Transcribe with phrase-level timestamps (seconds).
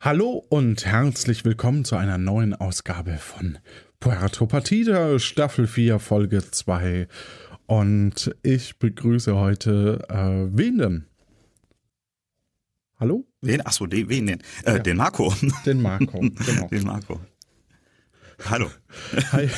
[0.00, 3.58] Hallo und herzlich willkommen zu einer neuen Ausgabe von
[3.98, 7.08] Puerto Partida, Staffel 4, Folge 2.
[7.66, 11.06] Und ich begrüße heute äh, wen denn?
[13.00, 13.26] Hallo?
[13.40, 13.66] Wen?
[13.66, 14.40] Achso, den, wen denn?
[14.64, 14.78] Äh, Ja.
[14.78, 15.34] Den Marco.
[15.64, 16.68] Den Marco, genau.
[16.68, 17.20] Den Marco.
[18.44, 18.70] Hallo.
[19.32, 19.48] Hi.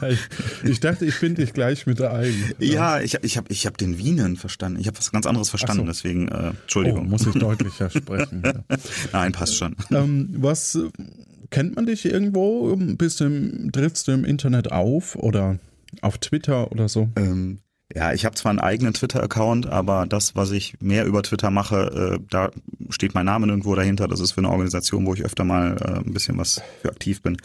[0.00, 0.16] Hi.
[0.64, 2.52] Ich dachte, ich finde dich gleich mit ein.
[2.58, 4.80] Ja, ich habe ich hab, ich hab den Wienen verstanden.
[4.80, 5.86] Ich habe was ganz anderes verstanden, so.
[5.88, 7.08] deswegen, äh, Oh, Entschuldigung.
[7.08, 8.42] muss ich deutlicher sprechen.
[8.44, 8.52] Ja.
[9.12, 9.76] Nein, passt schon.
[9.90, 10.88] Ähm, was äh,
[11.50, 12.74] kennt man dich irgendwo?
[12.76, 15.58] Bist du im, trittst du im Internet auf oder
[16.00, 17.08] auf Twitter oder so?
[17.16, 17.58] Ähm,
[17.94, 22.18] ja, ich habe zwar einen eigenen Twitter-Account, aber das, was ich mehr über Twitter mache,
[22.18, 22.50] äh, da
[22.90, 24.08] steht mein Name nirgendwo dahinter.
[24.08, 27.22] Das ist für eine Organisation, wo ich öfter mal äh, ein bisschen was für aktiv
[27.22, 27.36] bin.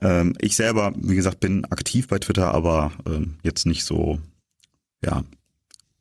[0.00, 4.20] Ähm, ich selber, wie gesagt, bin aktiv bei Twitter, aber ähm, jetzt nicht so,
[5.04, 5.24] ja,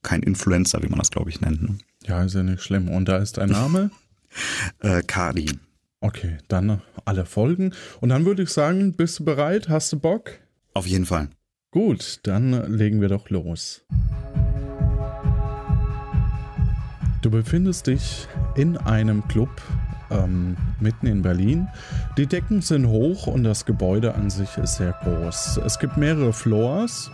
[0.03, 1.63] kein Influencer, wie man das, glaube ich, nennt.
[1.63, 1.77] Ne?
[2.05, 2.89] Ja, ist ja nicht schlimm.
[2.89, 3.91] Und da ist dein Name?
[4.81, 5.49] Äh, Kadi.
[6.01, 7.73] Okay, dann alle Folgen.
[8.01, 9.69] Und dann würde ich sagen, bist du bereit?
[9.69, 10.31] Hast du Bock?
[10.73, 11.29] Auf jeden Fall.
[11.75, 13.81] Gut, dann legen wir doch los.
[17.21, 19.49] Du befindest dich in einem Club
[20.09, 21.67] ähm, mitten in Berlin.
[22.17, 25.59] Die Decken sind hoch und das Gebäude an sich ist sehr groß.
[25.65, 27.11] Es gibt mehrere Floors.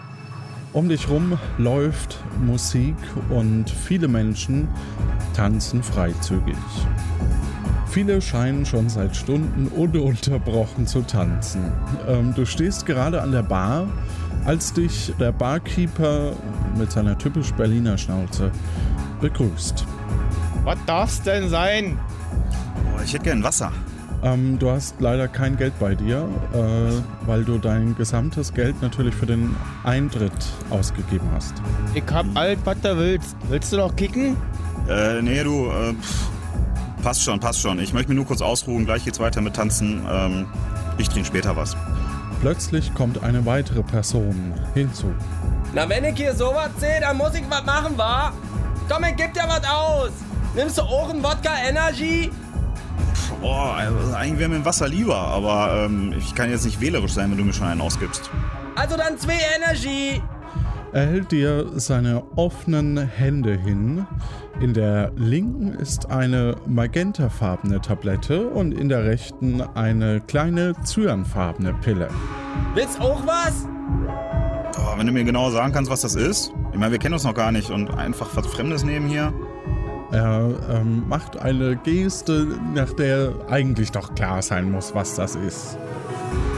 [0.73, 2.95] Um dich rum läuft Musik
[3.31, 4.67] und viele Menschen
[5.33, 6.55] tanzen freizügig.
[7.87, 11.73] Viele scheinen schon seit Stunden ununterbrochen zu tanzen.
[12.07, 13.87] Ähm, du stehst gerade an der Bar,
[14.45, 16.33] als dich der Barkeeper
[16.77, 18.51] mit seiner typisch Berliner Schnauze
[19.19, 19.85] begrüßt.
[20.63, 21.99] Was darf's denn sein?
[22.95, 23.71] Oh, ich hätte gern Wasser.
[24.23, 29.15] Ähm, du hast leider kein Geld bei dir, äh, weil du dein gesamtes Geld natürlich
[29.15, 30.31] für den Eintritt
[30.69, 31.55] ausgegeben hast.
[31.95, 33.35] Ich hab alt, was du willst.
[33.49, 34.37] Willst du noch kicken?
[34.87, 36.29] Äh, nee, du, äh, pff,
[37.01, 37.79] passt schon, passt schon.
[37.79, 38.85] Ich möchte mich nur kurz ausruhen.
[38.85, 40.01] Gleich geht's weiter mit Tanzen.
[40.07, 40.45] Ähm,
[40.99, 41.75] ich trinke später was.
[42.41, 45.13] Plötzlich kommt eine weitere Person hinzu.
[45.73, 48.33] Na, wenn ich hier sowas sehe, dann muss ich was machen, wa?
[48.89, 50.09] Komm, ich geb dir was aus.
[50.55, 52.31] Nimmst du auch einen Wodka Energy?
[53.41, 57.13] Boah, also eigentlich wäre mir ein Wasser lieber, aber ähm, ich kann jetzt nicht wählerisch
[57.13, 58.31] sein, wenn du mir schon einen ausgibst.
[58.75, 60.21] Also dann zwei Energy.
[60.93, 64.07] Er hält dir seine offenen Hände hin.
[64.61, 72.09] In der linken ist eine magentafarbene Tablette und in der rechten eine kleine cyanfarbene Pille.
[72.75, 73.65] Willst auch was?
[74.75, 76.53] Boah, wenn du mir genau sagen kannst, was das ist.
[76.73, 79.33] Ich meine, wir kennen uns noch gar nicht und einfach was Fremdes nehmen hier.
[80.11, 85.75] Er ähm, macht eine Geste, nach der eigentlich doch klar sein muss, was das ist.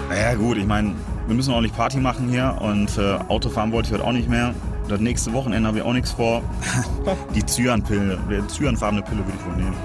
[0.09, 0.94] Naja, gut, ich meine,
[1.28, 4.28] wir müssen auch nicht Party machen hier und äh, Autofahren wollte ich heute auch nicht
[4.28, 4.53] mehr.
[4.88, 6.41] Das nächste Wochenende habe ich auch nichts vor.
[7.35, 9.75] Die Cyanpille, die cyanfarbene Pille würde ich wohl nehmen.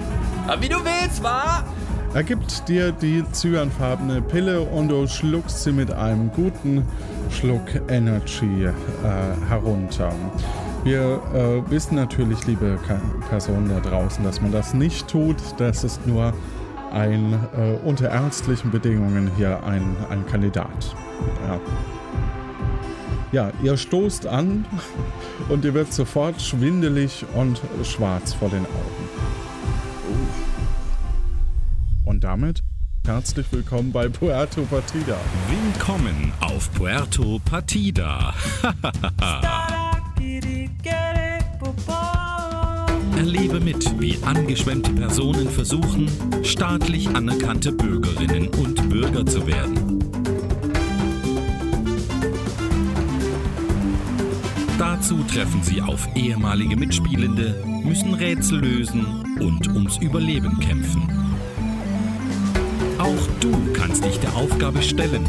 [0.46, 1.64] Aber wie du willst, wa?
[2.14, 6.82] Er gibt dir die cyanfarbene Pille und du schluckst sie mit einem guten
[7.30, 8.72] Schluck Energy äh,
[9.48, 10.10] herunter.
[10.84, 12.98] Wir äh, wissen natürlich, liebe Ka
[13.28, 15.36] Personen da draußen, dass man das nicht tut.
[15.58, 16.32] Das ist nur
[16.92, 20.96] ein äh, unter ärztlichen Bedingungen hier ein, ein Kandidat.
[21.46, 21.60] Ja.
[23.32, 24.64] Ja, ihr stoßt an
[25.48, 29.08] und ihr wird sofort schwindelig und schwarz vor den Augen.
[32.04, 32.62] Und damit
[33.06, 35.16] herzlich willkommen bei Puerto Partida.
[35.48, 38.34] Willkommen auf Puerto Partida.
[43.16, 46.08] Erlebe mit, wie angeschwemmte Personen versuchen,
[46.44, 49.97] staatlich anerkannte Bürgerinnen und Bürger zu werden.
[55.00, 61.08] Dazu treffen sie auf ehemalige Mitspielende, müssen Rätsel lösen und ums Überleben kämpfen.
[62.98, 65.24] Auch du kannst dich der Aufgabe stellen.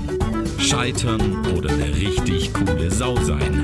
[0.57, 3.63] Scheitern oder eine richtig coole Sau sein.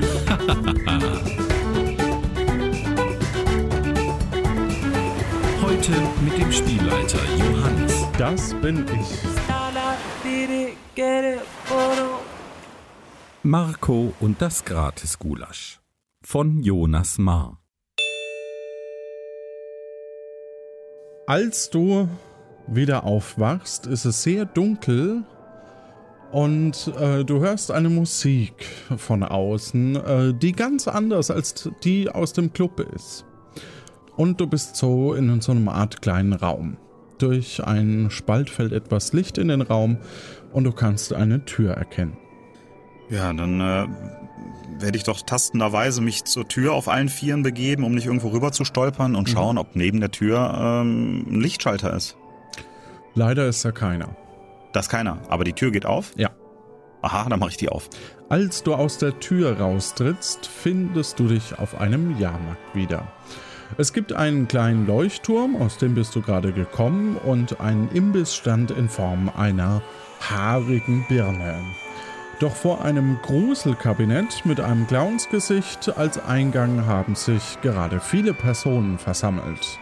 [5.60, 5.90] Heute
[6.24, 8.06] mit dem Spielleiter Johannes.
[8.16, 9.08] Das bin ich.
[13.42, 15.80] Marco und das Gratis-Gulasch
[16.26, 17.60] von Jonas Mar.
[21.28, 22.08] Als du
[22.66, 25.22] wieder aufwachst, ist es sehr dunkel
[26.32, 32.32] und äh, du hörst eine Musik von außen, äh, die ganz anders als die aus
[32.32, 33.24] dem Club ist.
[34.16, 36.76] Und du bist so in so einer Art kleinen Raum.
[37.18, 39.98] Durch einen Spalt fällt etwas Licht in den Raum
[40.52, 42.18] und du kannst eine Tür erkennen.
[43.10, 43.86] Ja, dann äh,
[44.80, 48.52] werde ich doch tastenderweise mich zur Tür auf allen Vieren begeben, um nicht irgendwo rüber
[48.52, 52.16] zu stolpern und schauen, ob neben der Tür ähm, ein Lichtschalter ist.
[53.14, 54.16] Leider ist da keiner.
[54.72, 55.18] Da ist keiner.
[55.28, 56.12] Aber die Tür geht auf?
[56.16, 56.30] Ja.
[57.02, 57.88] Aha, dann mache ich die auf.
[58.28, 63.06] Als du aus der Tür raustrittst, findest du dich auf einem Jahrmarkt wieder.
[63.78, 68.88] Es gibt einen kleinen Leuchtturm, aus dem bist du gerade gekommen, und einen Imbissstand in
[68.88, 69.82] Form einer
[70.20, 71.62] haarigen Birne.
[72.38, 79.78] Doch vor einem Gruselkabinett mit einem Clownsgesicht als Eingang haben sich gerade viele Personen versammelt.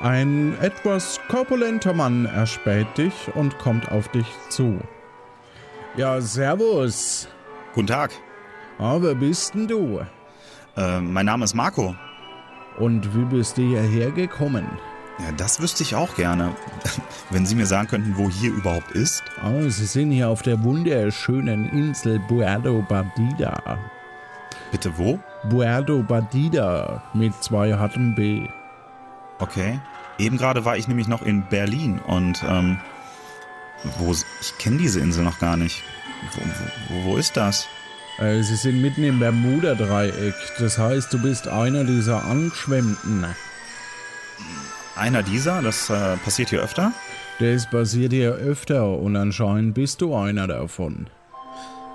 [0.00, 4.78] Ein etwas korpulenter Mann erspäht dich und kommt auf dich zu.
[5.96, 7.28] Ja, servus.
[7.74, 8.12] Guten Tag.
[8.78, 10.00] Ah, wer bist denn du?
[10.76, 11.96] Äh, mein Name ist Marco.
[12.78, 14.66] Und wie bist du hierher gekommen?
[15.18, 16.54] Ja, das wüsste ich auch gerne.
[17.30, 19.22] Wenn Sie mir sagen könnten, wo hier überhaupt ist.
[19.42, 23.78] Ah, Sie sind hier auf der wunderschönen Insel Puerto Badida.
[24.70, 25.18] Bitte wo?
[25.48, 28.46] Puerto Badida mit zwei harten B.
[29.38, 29.80] Okay.
[30.18, 32.78] Eben gerade war ich nämlich noch in Berlin und ähm,
[33.98, 35.82] wo ich kenne diese Insel noch gar nicht.
[36.32, 37.68] Wo, wo, wo ist das?
[38.18, 40.34] Äh, Sie sind mitten im Bermuda-Dreieck.
[40.58, 43.26] Das heißt, du bist einer dieser Angeschwemmten.
[44.96, 45.60] Einer dieser?
[45.62, 46.92] Das äh, passiert hier öfter?
[47.38, 51.06] Das passiert hier öfter und anscheinend bist du einer davon.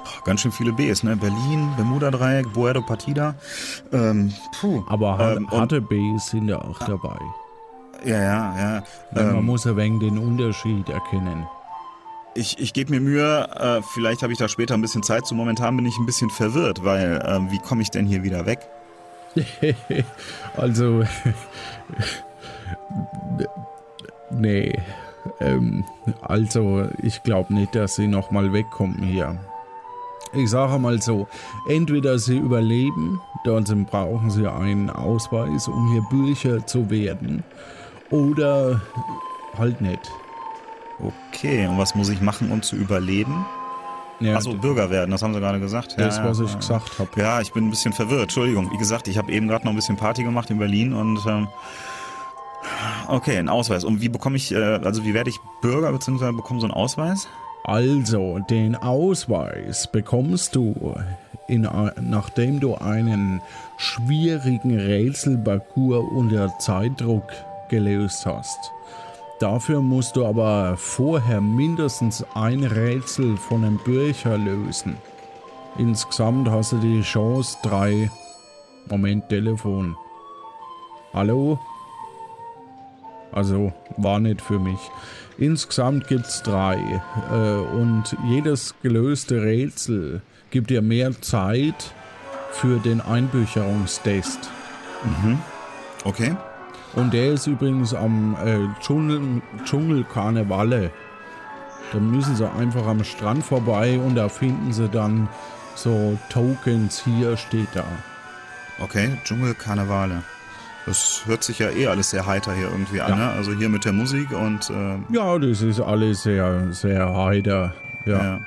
[0.04, 1.16] Boah, ganz schön viele Bs, ne?
[1.16, 3.34] Berlin, Bermuda-Dreieck, Puerto Partida.
[3.92, 4.84] Ähm, puh.
[4.88, 7.18] Aber har Ähm, harte Bs sind ja auch dabei.
[8.06, 8.84] Ja, ja, ja.
[9.14, 11.48] Man Ähm, muss ein wenig den Unterschied erkennen.
[12.36, 15.34] ich ich gebe mir Mühe, äh, vielleicht habe ich da später ein bisschen Zeit zu.
[15.36, 18.60] Momentan bin ich ein bisschen verwirrt, weil äh, wie komme ich denn hier wieder weg?
[20.58, 21.04] also,
[24.32, 24.74] nee.
[25.40, 25.86] Ähm,
[26.22, 29.38] also, ich glaube nicht, dass sie nochmal wegkommen hier.
[30.34, 31.28] Ich sage mal so,
[31.68, 37.44] entweder sie überleben, dann brauchen sie einen Ausweis, um hier Bürger zu werden,
[38.10, 38.82] oder
[39.58, 40.12] halt nicht.
[41.00, 43.46] Okay, und was muss ich machen, um zu überleben?
[44.22, 45.96] Ja, Achso, Bürger werden, das haben Sie gerade gesagt.
[45.98, 46.58] das, ja, was ich ja.
[46.58, 47.10] gesagt habe.
[47.16, 48.24] Ja, ich bin ein bisschen verwirrt.
[48.24, 48.72] Entschuldigung.
[48.72, 51.48] Wie gesagt, ich habe eben gerade noch ein bisschen Party gemacht in Berlin und ähm,
[53.08, 53.84] okay, ein Ausweis.
[53.84, 57.28] Und wie bekomme ich, äh, also wie werde ich Bürger beziehungsweise bekomme so einen Ausweis?
[57.64, 60.96] Also, den Ausweis bekommst du,
[61.48, 61.68] in,
[62.02, 63.42] nachdem du einen
[63.78, 67.32] schwierigen Rätselparcours unter Zeitdruck
[67.70, 68.72] gelöst hast.
[69.40, 74.98] Dafür musst du aber vorher mindestens ein Rätsel von einem Bürger lösen.
[75.78, 78.12] Insgesamt hast du die Chance, drei.
[78.88, 79.96] Moment, Telefon.
[81.14, 81.60] Hallo?
[83.32, 84.80] Also, war nicht für mich.
[85.38, 87.02] Insgesamt gibt's drei.
[87.32, 91.94] Äh, und jedes gelöste Rätsel gibt dir mehr Zeit
[92.52, 94.50] für den Einbücherungstest.
[96.04, 96.36] Okay.
[96.94, 100.92] Und der ist übrigens am äh, Dschungel, Dschungelkarnevalle.
[101.94, 105.30] Da müssen sie einfach am Strand vorbei und da finden sie dann
[105.76, 107.04] so Tokens.
[107.04, 107.86] Hier steht da.
[108.80, 110.24] Okay, Dschungelkarnevale.
[110.86, 113.16] Das hört sich ja eh alles sehr heiter hier irgendwie an, Ja.
[113.16, 113.30] ne?
[113.32, 117.74] Also hier mit der Musik und äh, Ja, das ist alles sehr, sehr heiter.
[118.06, 118.18] Ja.
[118.24, 118.40] ja.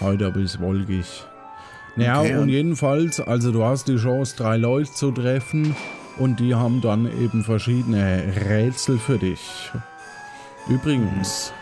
[0.00, 1.24] Heiter bis wolkig.
[1.96, 5.74] Naja, Okay, und und- jedenfalls, also du hast die Chance, drei Leute zu treffen
[6.18, 9.70] und die haben dann eben verschiedene Rätsel für dich.
[10.68, 11.52] Übrigens,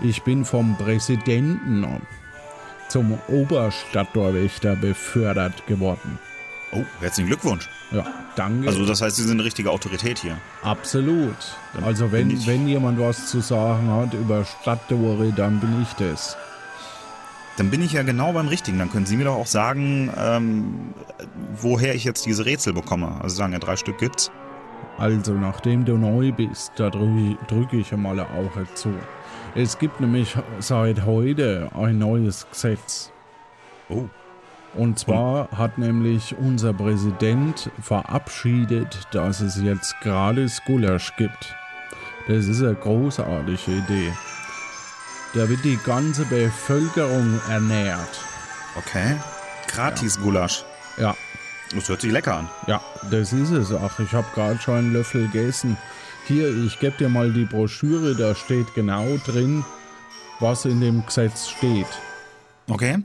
[0.00, 1.86] ich bin vom Präsidenten
[2.88, 6.18] zum Oberstadttorwächter befördert geworden.
[6.72, 7.68] Oh, herzlichen Glückwunsch.
[7.90, 8.04] Ja,
[8.36, 8.68] danke.
[8.68, 10.36] Also das heißt, Sie sind eine richtige Autorität hier.
[10.62, 11.34] Absolut.
[11.84, 16.36] Also wenn, ich- wenn jemand was zu sagen hat über Stadttore, dann bin ich das.
[17.56, 18.78] Dann bin ich ja genau beim Richtigen.
[18.78, 20.94] Dann können Sie mir doch auch sagen, ähm,
[21.60, 23.18] woher ich jetzt diese Rätsel bekomme.
[23.22, 24.30] Also sagen ja, drei Stück gibt's.
[24.98, 28.92] Also, nachdem du neu bist, da drücke drück ich einmal ein Auge zu.
[29.54, 33.10] Es gibt nämlich seit heute ein neues Gesetz.
[33.88, 34.04] Oh.
[34.74, 41.54] Und zwar hat nämlich unser Präsident verabschiedet, dass es jetzt gratis Gulasch gibt.
[42.28, 44.12] Das ist eine großartige Idee.
[45.34, 48.20] Da wird die ganze Bevölkerung ernährt.
[48.76, 49.16] Okay.
[49.66, 50.64] Gratis Gulasch.
[50.98, 51.14] Ja,
[51.74, 52.48] Das hört sich lecker an.
[52.66, 53.98] Ja, das ist es auch.
[54.00, 55.76] Ich habe gerade schon einen Löffel gegessen.
[56.26, 59.64] Hier, ich gebe dir mal die Broschüre, da steht genau drin,
[60.40, 61.86] was in dem Gesetz steht.
[62.68, 62.98] Okay.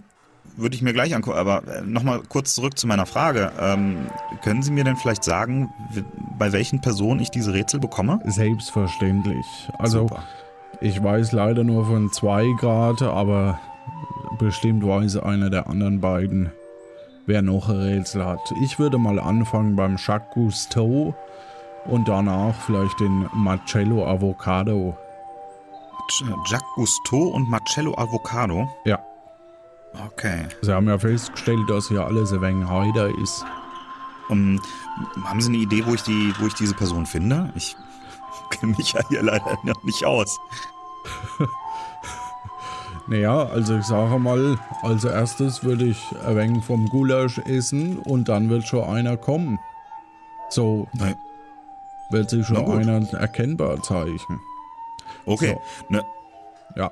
[0.56, 1.38] Würde ich mir gleich angucken.
[1.38, 3.52] Aber äh, nochmal kurz zurück zu meiner Frage.
[3.60, 4.08] Ähm,
[4.44, 5.74] können Sie mir denn vielleicht sagen,
[6.38, 8.20] bei welchen Personen ich diese Rätsel bekomme?
[8.26, 9.46] Selbstverständlich.
[9.80, 10.24] Also, Super.
[10.82, 13.60] ich weiß leider nur von zwei Grad, aber
[14.38, 16.52] bestimmt weiß einer der anderen beiden,
[17.26, 18.54] wer noch ein Rätsel hat.
[18.64, 21.16] Ich würde mal anfangen beim Jacques Cousteau
[21.86, 24.98] und danach vielleicht den Marcello Avocado.
[26.46, 28.70] Jacques Cousteau und Marcello Avocado.
[28.86, 29.00] Ja.
[30.08, 30.48] Okay.
[30.62, 33.46] Sie haben ja festgestellt, dass hier alles ein wenig heider ist.
[34.30, 34.60] Um,
[35.24, 37.52] haben Sie eine Idee, wo ich, die, wo ich diese Person finde?
[37.56, 37.76] Ich
[38.52, 40.40] kenne mich ja hier leider noch nicht aus.
[43.08, 48.30] Naja, also ich sage mal, als erstes würde ich ein wenig vom Gulasch essen und
[48.30, 49.60] dann wird schon einer kommen.
[50.50, 51.16] So Nein.
[52.12, 54.40] wird sich schon einer erkennbar zeichnen.
[55.26, 55.58] Okay.
[55.90, 56.02] Ne,
[56.78, 56.92] Ja.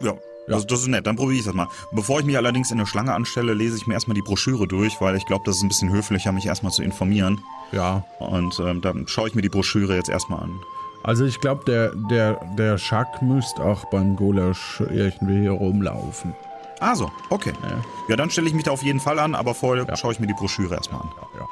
[0.00, 0.14] ja.
[0.48, 1.68] Das, das ist nett, dann probiere ich das mal.
[1.92, 5.00] Bevor ich mich allerdings in eine Schlange anstelle, lese ich mir erstmal die Broschüre durch,
[5.00, 7.40] weil ich glaube, das ist ein bisschen höflicher, mich erstmal zu informieren.
[7.72, 8.04] Ja.
[8.18, 10.58] Und ähm, dann schaue ich mir die Broschüre jetzt erstmal an.
[11.04, 16.34] Also ich glaube, der, der, der Schack müsste auch beim Gulasch irgendwie hier rumlaufen.
[16.80, 17.52] Ah so, okay.
[17.62, 17.76] Ja.
[18.08, 19.96] Ja, dann stelle ich mich da auf jeden Fall an, aber vorher Ja.
[19.96, 21.08] schaue ich mir die Broschüre erstmal an.
[21.38, 21.46] Ja.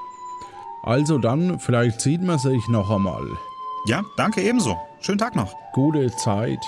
[0.83, 3.27] Also dann, vielleicht sieht man sich noch einmal.
[3.87, 4.77] Ja, danke ebenso.
[5.01, 5.55] Schönen Tag noch.
[5.73, 6.59] Gute Zeit.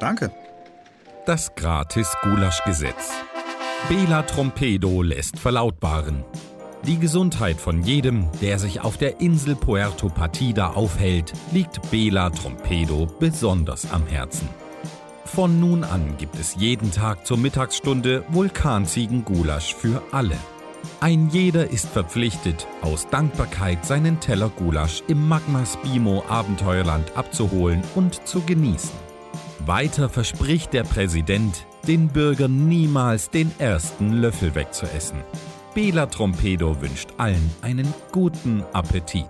[0.00, 0.32] Danke.
[1.24, 3.12] Das Gratis-Gulasch-Gesetz.
[3.88, 6.24] Bela Trompedo lässt verlautbaren.
[6.84, 13.06] Die Gesundheit von jedem, der sich auf der Insel Puerto Partida aufhält, liegt Bela Trompedo
[13.20, 14.48] besonders am Herzen.
[15.24, 20.36] Von nun an gibt es jeden Tag zur Mittagsstunde Vulkanziegen-Gulasch für alle.
[20.98, 28.26] Ein jeder ist verpflichtet, aus Dankbarkeit seinen Teller Gulasch im Magma Spimo Abenteuerland abzuholen und
[28.26, 29.01] zu genießen.
[29.66, 35.18] Weiter verspricht der Präsident, den Bürgern niemals den ersten Löffel wegzuessen.
[35.74, 39.28] Bela Trompedo wünscht allen einen guten Appetit.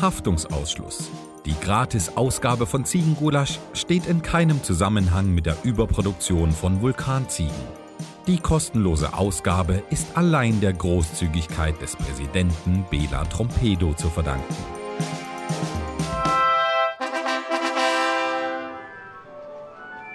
[0.00, 1.10] Haftungsausschluss.
[1.44, 7.52] Die Gratis-Ausgabe von Ziegengulasch steht in keinem Zusammenhang mit der Überproduktion von Vulkanziegen.
[8.26, 14.77] Die kostenlose Ausgabe ist allein der Großzügigkeit des Präsidenten Bela Trompedo zu verdanken.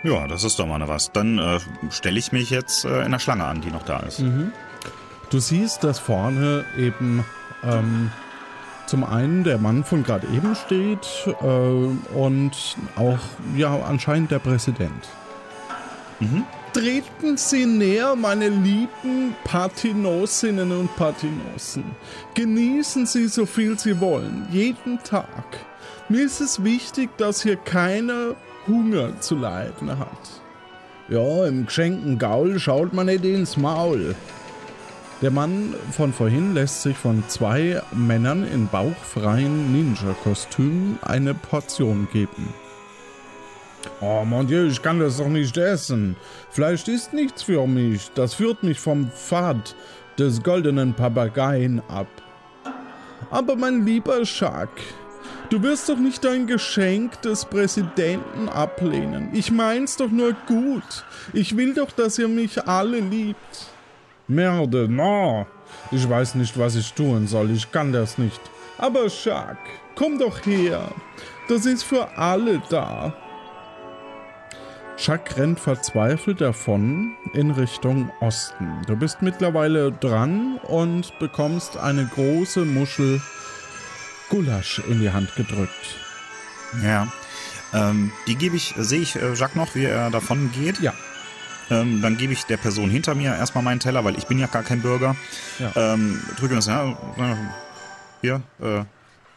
[0.04, 1.12] Ja, das ist doch mal was.
[1.12, 4.22] Dann äh, stelle ich mich jetzt äh, in der Schlange an, die noch da ist.
[5.30, 7.26] Du siehst, dass vorne eben
[7.64, 8.12] ähm,
[8.86, 11.08] zum einen der Mann von gerade eben steht
[11.42, 12.52] äh, und
[12.96, 13.20] auch
[13.56, 15.10] ja anscheinend der Präsident.
[16.74, 21.84] Treten Sie näher, meine lieben Partinosinnen und Partinossen.
[22.34, 25.46] Genießen Sie so viel Sie wollen, jeden Tag.
[26.10, 28.36] Mir ist es wichtig, dass hier keiner
[28.68, 30.42] Hunger zu leiden hat.
[31.10, 34.16] Ja, im geschenkten Gaul schaut man nicht ins Maul.
[35.22, 42.54] Der Mann von vorhin lässt sich von zwei Männern in bauchfreien Ninja-Kostümen eine Portion geben.
[44.02, 46.16] Oh mon Dieu, ich kann das doch nicht essen.
[46.50, 48.12] Fleisch ist nichts für mich.
[48.16, 49.76] Das führt mich vom Pfad
[50.18, 52.08] des goldenen Papageien ab.
[53.30, 54.70] Aber mein lieber Schack,
[55.54, 59.30] du wirst doch nicht dein Geschenk des Präsidenten ablehnen.
[59.34, 61.06] Ich mein's doch nur gut.
[61.32, 63.68] Ich will doch, dass ihr mich alle liebt.
[64.28, 65.46] Merde, no.
[65.92, 67.52] Ich weiß nicht, was ich tun soll.
[67.52, 68.42] Ich kann das nicht.
[68.80, 69.60] Aber Schack,
[69.94, 70.90] komm doch her.
[71.48, 73.14] Das ist für alle da.
[74.98, 78.82] Schack rennt verzweifelt davon in Richtung Osten.
[78.88, 83.22] Du bist mittlerweile dran und bekommst eine große Muschel
[84.34, 85.96] Gulasch in die Hand gedrückt.
[86.84, 87.08] Ja.
[87.72, 90.80] Ähm, die gebe ich, sehe ich äh, Jacques noch, wie er davon geht.
[90.82, 90.92] Ja.
[91.70, 94.48] Ähm, dann gebe ich der Person hinter mir erstmal meinen Teller, weil ich bin ja
[94.48, 95.16] gar kein Bürger.
[95.60, 95.72] Ja.
[95.76, 97.36] Ähm, drücke das, ja, äh,
[98.22, 98.84] hier, äh,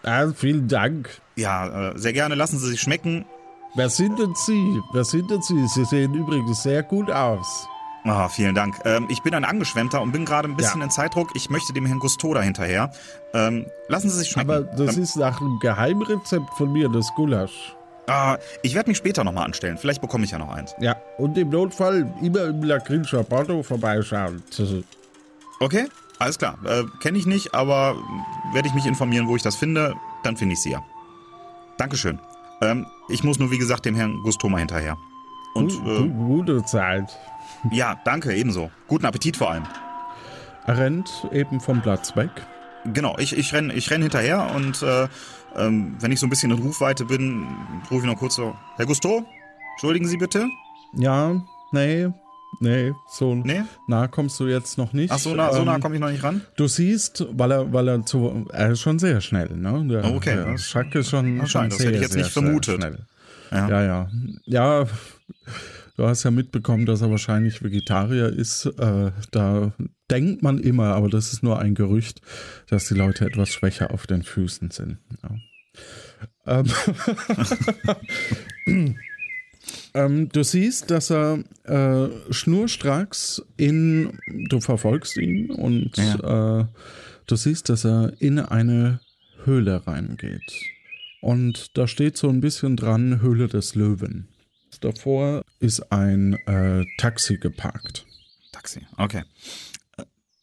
[0.02, 1.10] Ah, vielen Dank.
[1.34, 3.26] ja, äh, sehr gerne, lassen Sie sich schmecken.
[3.74, 4.80] Wer sind denn Sie?
[4.94, 5.66] Wer sind denn Sie?
[5.68, 7.68] Sie sehen übrigens sehr gut aus.
[8.08, 8.76] Ah, vielen Dank.
[8.84, 10.84] Ähm, ich bin ein Angeschwemmter und bin gerade ein bisschen Ja.
[10.84, 11.30] in Zeitdruck.
[11.34, 12.92] Ich möchte dem Herrn Gusto da hinterher.
[13.34, 14.50] Ähm, lassen Sie sich schmecken.
[14.50, 17.74] Aber das ähm, ist nach einem Geheimrezept von mir, das Gulasch.
[18.06, 19.76] ah, ich werde mich später nochmal anstellen.
[19.76, 20.74] Vielleicht bekomme ich ja noch eins.
[20.78, 24.42] Ja, und im Notfall immer im Lakrinscher Porto vorbeischauen.
[25.58, 25.88] Okay,
[26.20, 26.58] alles klar.
[26.64, 27.96] Äh, Kenne ich nicht, aber
[28.52, 29.94] werde ich mich informieren, wo ich das finde.
[30.22, 30.82] Dann finde ich sie ja.
[31.78, 32.20] Dankeschön.
[32.62, 34.96] Ähm, ich muss nur, wie gesagt, dem Herrn Gusto mal hinterher.
[35.54, 37.18] Und äh, gu- Gute Zeit.
[37.70, 38.70] Ja, danke, ebenso.
[38.88, 39.64] Guten Appetit vor allem.
[40.66, 42.30] Er rennt eben vom Platz weg.
[42.92, 45.08] Genau, ich, ich renn, ich renn hinterher und äh,
[45.56, 47.46] ähm, wenn ich so ein bisschen in Rufweite bin,
[47.90, 49.24] rufe ich noch kurz so, Herr Gusto,
[49.74, 50.46] entschuldigen Sie bitte?
[50.92, 51.40] Ja,
[51.72, 52.08] nee,
[52.60, 53.62] nee, so Nee?
[53.88, 55.10] nah kommst du jetzt noch nicht.
[55.12, 56.42] Ach, so nah, so nah Ähm, komme ich noch nicht ran?
[56.56, 59.84] Du siehst, weil er, weil er zu, er ist schon sehr schnell, ne?
[59.88, 60.36] Der, Oh, okay.
[60.36, 62.80] Der Schack ist schon, schon Anscheinend, das sehr, hätte ich jetzt sehr, nicht vermutet.
[62.80, 63.06] Sehr schnell.
[63.52, 63.68] Ja.
[63.68, 64.08] Ja, ja.
[64.44, 64.86] Ja,
[65.96, 68.66] du hast ja mitbekommen, dass er wahrscheinlich Vegetarier ist.
[68.66, 69.72] Äh, da
[70.10, 72.20] denkt man immer, aber das ist nur ein Gerücht,
[72.68, 74.98] dass die Leute etwas schwächer auf den Füßen sind.
[75.22, 75.30] Ja.
[76.46, 76.66] Ähm,
[79.96, 84.18] Ähm, du siehst, dass er äh, schnurstracks in.
[84.50, 86.64] Du verfolgst ihn und äh,
[87.26, 89.00] du siehst, dass er in eine
[89.44, 90.52] Höhle reingeht.
[91.22, 94.28] Und da steht so ein bisschen dran: Höhle des Löwen.
[94.86, 98.06] Davor ist ein äh, Taxi geparkt.
[98.52, 99.24] Taxi, okay.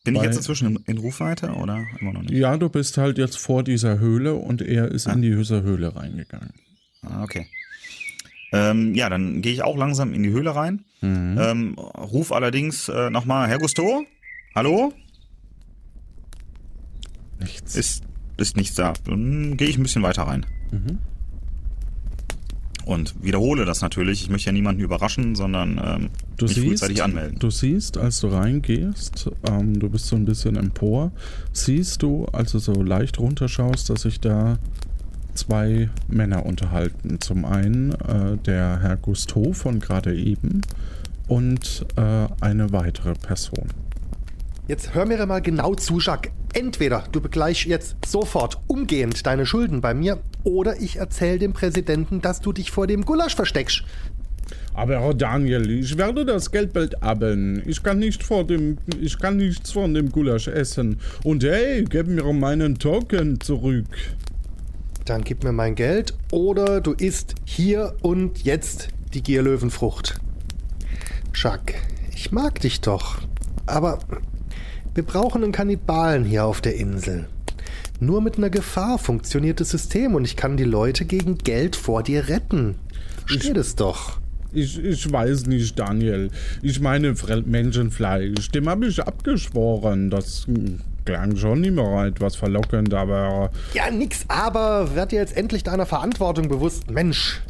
[0.04, 2.34] Bin ich Bei- jetzt inzwischen in, in Rufweite oder immer noch nicht?
[2.34, 6.52] Ja, du bist halt jetzt vor dieser Höhle und er ist in diese Höhle reingegangen.
[7.04, 7.48] Ah, okay.
[8.52, 10.84] Ähm, ja, dann gehe ich auch langsam in die Höhle rein.
[11.00, 11.38] Mhm.
[11.40, 14.04] Ähm, ruf allerdings äh, nochmal, Herr Gusto?
[14.56, 14.92] Hallo?
[17.40, 17.76] Nichts.
[17.78, 18.04] Ist,
[18.36, 18.92] ist nichts da.
[19.06, 20.46] Dann gehe ich ein bisschen weiter rein.
[20.72, 21.00] Mhm.
[22.86, 24.24] Und wiederhole das natürlich.
[24.24, 27.40] Ich möchte ja niemanden überraschen, sondern ähm, Du mich siehst, frühzeitig anmelden.
[27.40, 31.12] du siehst, als du reingehst, ähm, du bist so ein bisschen empor,
[31.54, 34.58] siehst du, als du so leicht runterschaust, dass sich da
[35.34, 37.20] zwei Männer unterhalten.
[37.22, 40.62] Zum einen äh, der Herr Gusteau von gerade eben
[41.28, 43.70] und äh, eine weitere Person.
[44.68, 46.32] Jetzt hör mir mal genau zu, Jacques.
[46.54, 52.22] Entweder du begleichst jetzt sofort umgehend deine Schulden bei mir oder ich erzähl dem Präsidenten,
[52.22, 53.84] dass du dich vor dem Gulasch versteckst.
[54.76, 57.64] Aber Herr Daniel, ich werde das Geldbelt abeln.
[57.66, 61.00] Ich kann nicht vor dem, ich kann nichts von dem Gulasch essen.
[61.24, 63.88] Und hey, gib mir meinen Token zurück.
[65.06, 70.20] Dann gib mir mein Geld oder du isst hier und jetzt die Gierlöwenfrucht.
[71.36, 71.76] Jacques,
[72.16, 73.22] ich mag dich doch.
[73.66, 74.00] Aber
[74.96, 77.26] wir brauchen einen Kannibalen hier auf der Insel.
[78.00, 82.04] Nur mit einer Gefahr funktioniert das System und ich kann die Leute gegen Geld vor
[82.04, 82.76] dir retten.
[83.26, 84.20] Versteh das doch.
[84.52, 86.30] Ich, ich weiß nicht, Daniel.
[86.62, 88.50] Ich meine Menschenfleisch.
[88.52, 90.10] Dem habe ich abgeschworen.
[90.12, 90.46] Das
[91.06, 96.50] klang schon immer etwas verlockend, aber Ja, nix, aber werd dir jetzt endlich deiner Verantwortung
[96.50, 96.92] bewusst.
[96.92, 97.42] Mensch,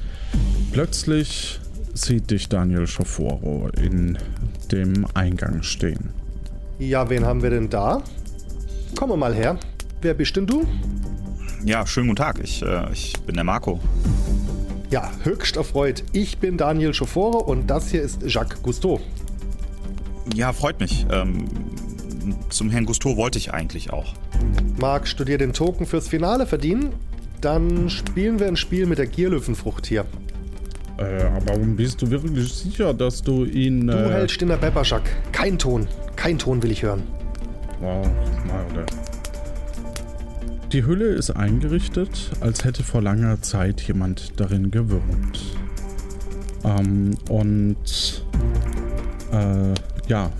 [0.71, 1.59] plötzlich
[1.93, 4.17] sieht dich Daniel Schoforo in
[4.71, 6.09] dem Eingang stehen.
[6.79, 8.01] Ja, wen haben wir denn da?
[8.97, 9.57] Komm mal her.
[10.01, 10.65] Wer bist denn du?
[11.63, 12.39] Ja, schönen guten Tag.
[12.43, 13.79] Ich, äh, ich bin der Marco.
[14.89, 16.03] Ja, höchst erfreut.
[16.11, 18.99] Ich bin Daniel Schofore und das hier ist Jacques Cousteau.
[20.35, 21.05] Ja, freut mich.
[21.09, 21.45] Ähm,
[22.49, 24.13] zum Herrn Gusto wollte ich eigentlich auch.
[24.79, 26.93] Magst du dir den Token fürs Finale verdienen?
[27.41, 30.05] Dann spielen wir ein Spiel mit der Gierlöwenfrucht hier.
[30.97, 33.87] Äh, aber warum bist du wirklich sicher, dass du ihn.
[33.87, 35.11] Du äh, hältst in der Pepper, Jacques.
[35.31, 35.87] Kein Ton.
[36.23, 37.03] Kein Ton will ich hören.
[37.81, 38.01] Oh,
[38.47, 38.85] Morde.
[40.71, 45.57] Die Hülle ist eingerichtet, als hätte vor langer Zeit jemand darin gewohnt.
[46.63, 48.23] Ähm, und
[49.33, 49.73] äh,
[50.07, 50.31] ja,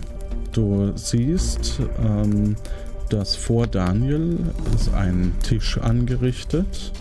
[0.54, 2.56] du siehst, ähm,
[3.10, 4.38] dass vor Daniel
[4.74, 6.92] ist ein Tisch angerichtet.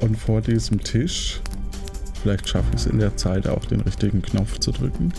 [0.00, 1.40] Und vor diesem Tisch,
[2.22, 5.10] vielleicht schaffe ich es in der Zeit auch den richtigen Knopf zu drücken.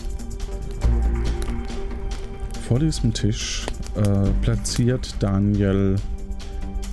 [2.68, 3.64] Vor diesem Tisch
[3.96, 5.96] äh, platziert Daniel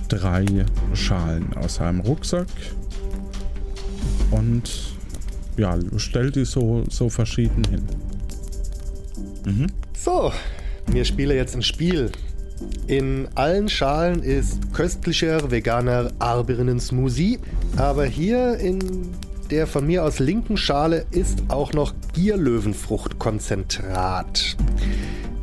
[0.08, 0.46] drei
[0.94, 2.46] Schalen aus seinem Rucksack
[4.30, 4.94] und
[5.58, 7.82] ja, stellt die so, so verschieden hin.
[9.94, 10.32] So,
[10.86, 12.10] wir spielen jetzt ein Spiel.
[12.86, 17.38] In allen Schalen ist köstlicher veganer Arbirinnen-Smoothie,
[17.76, 19.10] aber hier in
[19.50, 24.56] der von mir aus linken Schale ist auch noch Gierlöwenfruchtkonzentrat.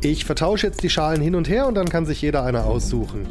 [0.04, 3.26] Ich vertausche jetzt die Schalen hin und her und dann kann sich jeder eine aussuchen.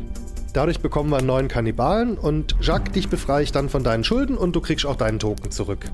[0.53, 4.35] Dadurch bekommen wir einen neuen Kannibalen und Jacques, dich befreie ich dann von deinen Schulden
[4.35, 5.91] und du kriegst auch deinen Token zurück.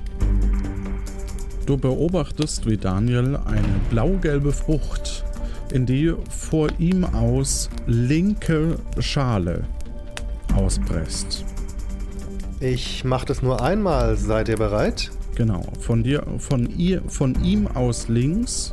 [1.65, 5.26] Du beobachtest, wie Daniel eine blau-gelbe Frucht
[5.74, 9.65] in die vor ihm aus linke Schale
[10.56, 11.44] auspresst.
[12.62, 15.12] Ich mache das nur einmal, seid ihr bereit?
[15.36, 18.72] Genau, von dir, von ihr, von ihm aus links.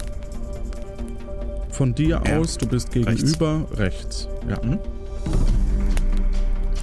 [1.76, 4.28] Von dir Ja, aus, du bist gegenüber rechts.
[4.48, 4.58] Ja.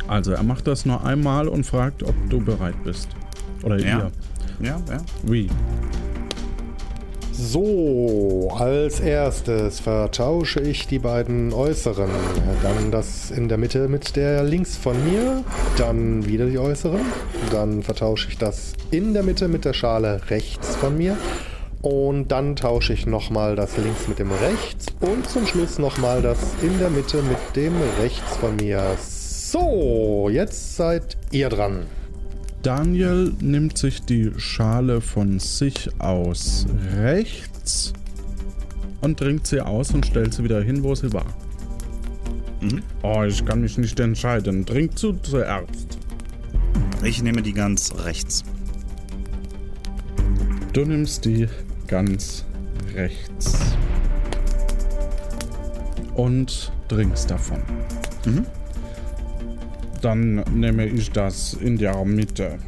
[0.07, 3.07] Also er macht das nur einmal und fragt, ob du bereit bist.
[3.63, 3.85] Oder Ja.
[3.87, 4.11] ihr.
[4.67, 4.97] Ja, ja.
[5.23, 5.49] Wie?
[7.31, 12.11] So, als erstes vertausche ich die beiden äußeren.
[12.61, 15.43] Dann das in der Mitte mit der links von mir.
[15.75, 17.01] Dann wieder die äußeren.
[17.51, 21.17] Dann vertausche ich das in der Mitte mit der Schale rechts von mir.
[21.83, 24.85] Und dann tausche ich nochmal das links mit dem rechts.
[25.01, 28.95] Und zum Schluss nochmal das in der Mitte mit dem rechts von mir.
[28.97, 31.85] So, jetzt seid ihr dran.
[32.61, 36.65] Daniel nimmt sich die Schale von sich aus
[36.95, 37.91] rechts
[39.01, 41.25] und trinkt sie aus und stellt sie wieder hin, wo sie war.
[42.61, 42.81] Mhm.
[43.01, 44.65] Oh, ich kann mich nicht entscheiden.
[44.65, 45.97] Trink du zuerst.
[47.03, 48.45] Ich nehme die ganz rechts.
[50.71, 51.49] Du nimmst die
[51.87, 52.45] ganz
[52.93, 53.75] rechts
[56.15, 57.61] und trinkst davon.
[58.25, 58.45] Mhm.
[60.01, 62.59] Dann nehme ich das in der Mitte.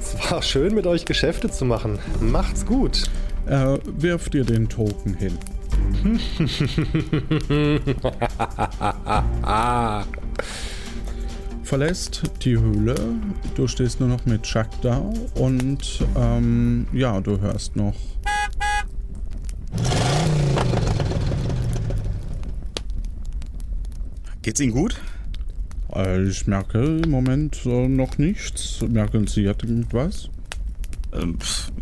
[0.00, 1.98] Es war schön, mit euch Geschäfte zu machen.
[2.20, 3.04] Macht's gut.
[3.46, 5.36] Er wirft dir den Token hin.
[11.64, 12.94] Verlässt die Höhle.
[13.54, 14.98] Du stehst nur noch mit Chuck da
[15.34, 17.94] und ähm, ja, du hörst noch.
[24.42, 25.00] Geht's Ihnen gut?
[25.94, 28.82] Äh, ich merke im Moment äh, noch nichts.
[28.82, 30.28] Merken Sie irgendwas?
[31.14, 31.72] Ähm, pff,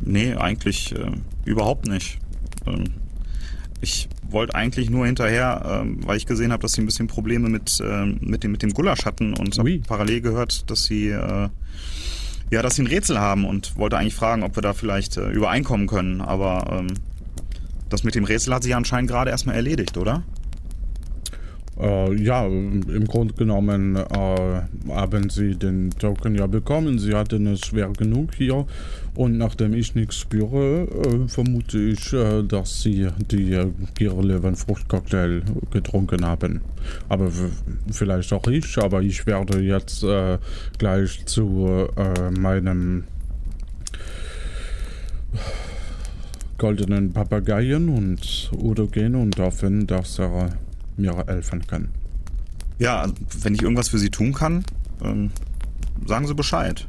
[0.00, 1.12] nee, eigentlich äh,
[1.44, 2.18] überhaupt nicht.
[2.66, 2.84] Ähm,
[3.80, 7.48] ich wollte eigentlich nur hinterher, ähm, weil ich gesehen habe, dass sie ein bisschen Probleme
[7.48, 11.48] mit, ähm, mit, dem, mit dem Gulasch hatten und habe parallel gehört, dass sie äh,
[12.50, 15.30] ja, dass sie ein Rätsel haben und wollte eigentlich fragen, ob wir da vielleicht äh,
[15.30, 16.20] übereinkommen können.
[16.20, 16.88] Aber ähm,
[17.88, 20.24] das mit dem Rätsel hat sich anscheinend gerade erstmal erledigt, oder?
[21.80, 26.98] Äh, ja, im Grunde genommen äh, haben sie den Token ja bekommen.
[26.98, 28.66] Sie hatten es schwer genug hier.
[29.14, 36.26] Und nachdem ich nichts spüre, äh, vermute ich, äh, dass sie die äh, Gierlevenfruchtcocktail getrunken
[36.26, 36.60] haben.
[37.08, 37.30] Aber
[37.90, 40.38] vielleicht auch ich, aber ich werde jetzt äh,
[40.78, 43.04] gleich zu äh, meinem
[46.58, 50.50] goldenen Papageien und Udo gehen und hoffen, dass er
[51.00, 51.88] mir helfen kann.
[52.78, 53.06] Ja,
[53.42, 54.64] wenn ich irgendwas für sie tun kann,
[55.02, 55.30] ähm,
[56.06, 56.86] sagen Sie Bescheid.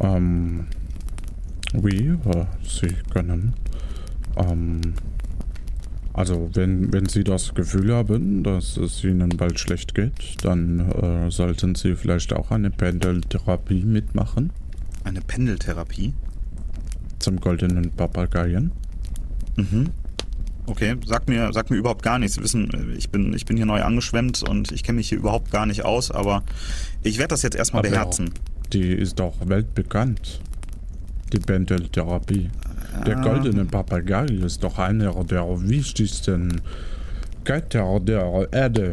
[0.00, 0.66] Ähm,
[1.74, 3.54] oui, äh, Sie können.
[4.36, 4.80] Ähm,
[6.14, 11.30] also, wenn, wenn Sie das Gefühl haben, dass es Ihnen bald schlecht geht, dann äh,
[11.30, 14.50] sollten Sie vielleicht auch eine Pendeltherapie mitmachen
[15.04, 16.12] Eine Pendeltherapie?
[17.18, 18.72] zum goldenen Papageien.
[19.56, 19.90] Mhm.
[20.66, 22.36] Okay, sagt mir, sagt mir überhaupt gar nichts.
[22.36, 25.50] Sie wissen, ich bin, ich bin hier neu angeschwemmt und ich kenne mich hier überhaupt
[25.50, 26.42] gar nicht aus, aber
[27.02, 28.30] ich werde das jetzt erstmal Aber- beherzen.
[28.72, 30.40] Die ist doch weltbekannt.
[31.32, 32.50] Die Pendeltherapie.
[33.06, 36.60] Der goldene Papagei ist doch einer der wichtigsten
[37.44, 38.92] Götter der Erde.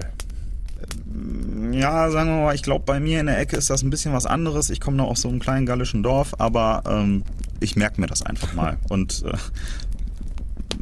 [1.72, 4.14] Ja, sagen wir mal, ich glaube, bei mir in der Ecke ist das ein bisschen
[4.14, 4.70] was anderes.
[4.70, 7.24] Ich komme noch aus so einem kleinen gallischen Dorf, aber ähm,
[7.60, 9.38] ich merke mir das einfach mal und äh,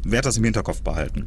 [0.04, 1.26] werde das im Hinterkopf behalten.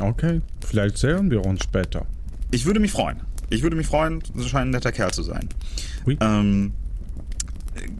[0.00, 2.06] Okay, vielleicht sehen wir uns später.
[2.50, 3.20] Ich würde mich freuen.
[3.50, 5.48] Ich würde mich freuen, Sie scheinen ein netter Kerl zu sein.
[6.06, 6.16] Oui.
[6.20, 6.72] Ähm,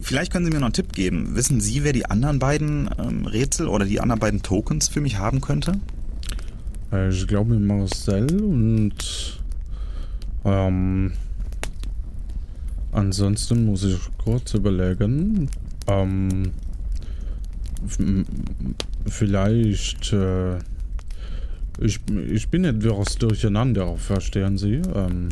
[0.01, 1.35] vielleicht können Sie mir noch einen Tipp geben.
[1.35, 5.17] Wissen Sie, wer die anderen beiden ähm, Rätsel oder die anderen beiden Tokens für mich
[5.19, 5.73] haben könnte?
[6.91, 9.39] Äh, Ich glaube Marcel und
[10.45, 11.11] ähm,
[12.91, 15.49] ansonsten muss ich kurz überlegen.
[15.87, 16.51] Ähm,
[19.07, 20.57] vielleicht äh,
[21.79, 21.99] ich,
[22.31, 24.75] ich bin etwas durcheinander, verstehen Sie?
[24.95, 25.29] Ähm,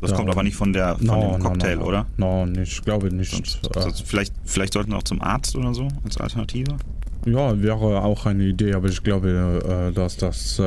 [0.00, 0.16] Das Ja.
[0.16, 2.06] kommt aber nicht von, der, von no, dem Cocktail, no, no, oder?
[2.16, 3.32] No, ich glaube nicht.
[3.32, 6.76] Sonst, Äh, sonst vielleicht, vielleicht sollten wir auch zum Arzt oder so als Alternative.
[7.26, 10.58] Ja, wäre auch eine Idee, aber ich glaube, äh, dass das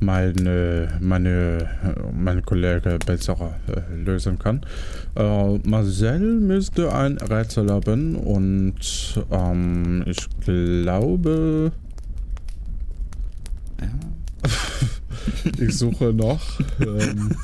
[0.00, 4.60] meine, meine, äh, mein Kollege besser äh, lösen kann.
[5.16, 8.74] Äh, Marcel müsste ein Rätsel haben und
[9.30, 11.72] ähm, ich glaube,
[15.58, 16.60] ich suche noch.
[16.80, 17.34] ähm,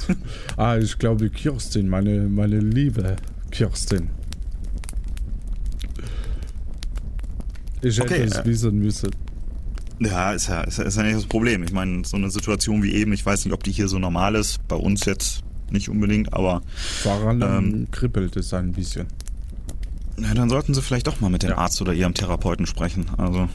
[0.56, 3.16] ah, ich glaube Kirstin, meine, meine liebe
[3.50, 4.08] Kirstin.
[7.80, 9.10] Ich hätte Okay, es äh, wissen müssen.
[10.04, 11.62] Ja, ist ja, ist ja, ist ja nicht das Problem.
[11.62, 14.34] Ich meine, so eine Situation wie eben, ich weiß nicht, ob die hier so normal
[14.34, 14.66] ist.
[14.68, 16.62] Bei uns jetzt nicht unbedingt, aber
[17.02, 19.06] Vor allem ähm, kribbelt es ein bisschen.
[20.16, 21.58] na, dann sollten Sie vielleicht doch mal mit dem Ja.
[21.58, 23.06] Arzt oder Ihrem Therapeuten sprechen.
[23.16, 23.48] Also,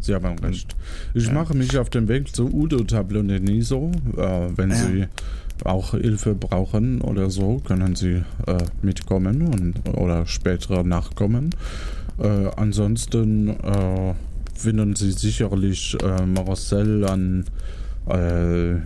[0.00, 0.76] Sie haben recht.
[1.14, 1.32] Ich Ja.
[1.32, 3.90] mache mich auf den Weg zu Udo Tabloneniso.
[4.16, 4.76] Äh, wenn Ja.
[4.76, 5.06] Sie
[5.64, 11.50] auch Hilfe brauchen oder so, können Sie äh, mitkommen und, oder später nachkommen.
[12.18, 14.14] Äh, ansonsten äh,
[14.58, 17.44] finden Sie sicherlich äh, Marcel an
[18.08, 18.76] äh,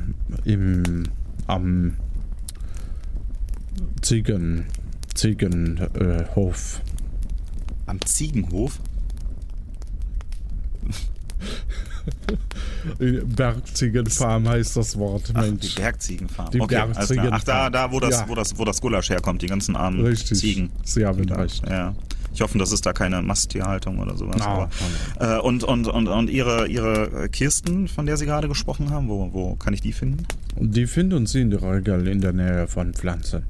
[0.44, 1.04] im
[1.46, 1.96] am
[4.02, 4.66] Ziegen
[5.14, 6.80] Ziegenhof.
[6.80, 8.78] Äh, am Ziegenhof?
[13.24, 15.74] Bergziegenfarm heißt das Wort, Ach, die Mensch.
[15.74, 16.50] Bergziegenfarm.
[16.50, 16.88] Die okay, klar.
[16.90, 17.72] Ach, da, Bergziegenfarm.
[17.72, 18.28] da, wo das, Ja.
[18.28, 20.38] wo das, wo das Gulasch herkommt, die ganzen armen Richtig.
[20.38, 20.70] Ziegen.
[20.84, 21.62] Sie haben recht.
[21.68, 21.94] Ja.
[22.32, 24.40] Ich hoffe, das ist da keine Masttierhaltung oder sowas.
[24.40, 24.68] Ah,
[25.18, 29.08] aber, äh, und, und, und, und ihre, ihre Kirsten, von der Sie gerade gesprochen haben,
[29.08, 30.24] wo, wo kann ich die finden?
[30.56, 33.42] Die finden Sie in der Regel in der Nähe von Pflanzen.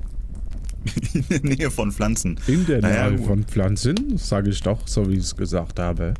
[1.12, 2.38] In der Nähe von Pflanzen.
[2.46, 3.26] In der Naja, Nähe gut.
[3.26, 6.14] von Pflanzen, sage ich doch, so wie ich es gesagt habe.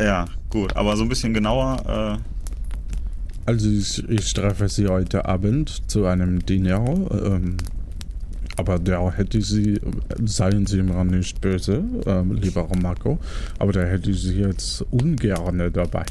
[0.00, 2.20] Ja, gut, aber so ein bisschen genauer.
[3.46, 7.56] Also ich, ich treffe Sie heute Abend zu einem Dinner, ähm,
[8.56, 9.80] aber da hätte ich Sie,
[10.24, 13.18] seien Sie mir nicht böse, ähm, lieber Marco,
[13.58, 16.04] aber da hätte ich Sie jetzt ungerne dabei.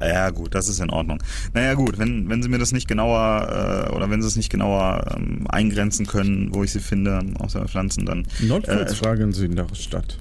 [0.00, 1.18] Äh, ja, gut, das ist in Ordnung.
[1.54, 4.50] Naja, gut, wenn, wenn Sie mir das nicht genauer äh, oder wenn Sie es nicht
[4.50, 8.26] genauer ähm, eingrenzen können, wo ich sie finde, außer Pflanzen, dann.
[8.40, 10.18] Notfalls Äh, fragen Sie in der Stadt.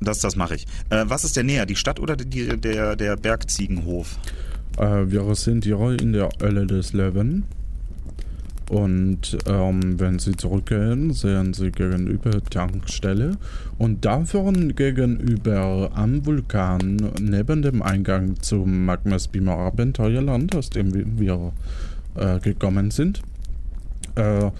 [0.00, 0.66] Das, das mache ich.
[0.90, 4.18] Äh, was ist der näher, die Stadt oder die, der, der Bergziegenhof?
[4.78, 7.44] Äh, wir sind hier in der Hölle des Löwen.
[8.70, 13.36] Und ähm, wenn Sie zurückgehen, sehen Sie gegenüber Tankstelle.
[13.78, 21.06] Und davon gegenüber am Vulkan, neben dem Eingang zum Magmas Beamer Abenteuerland, aus dem wir-
[21.18, 21.52] wir
[22.14, 23.22] äh, gekommen sind,
[24.16, 24.50] äh,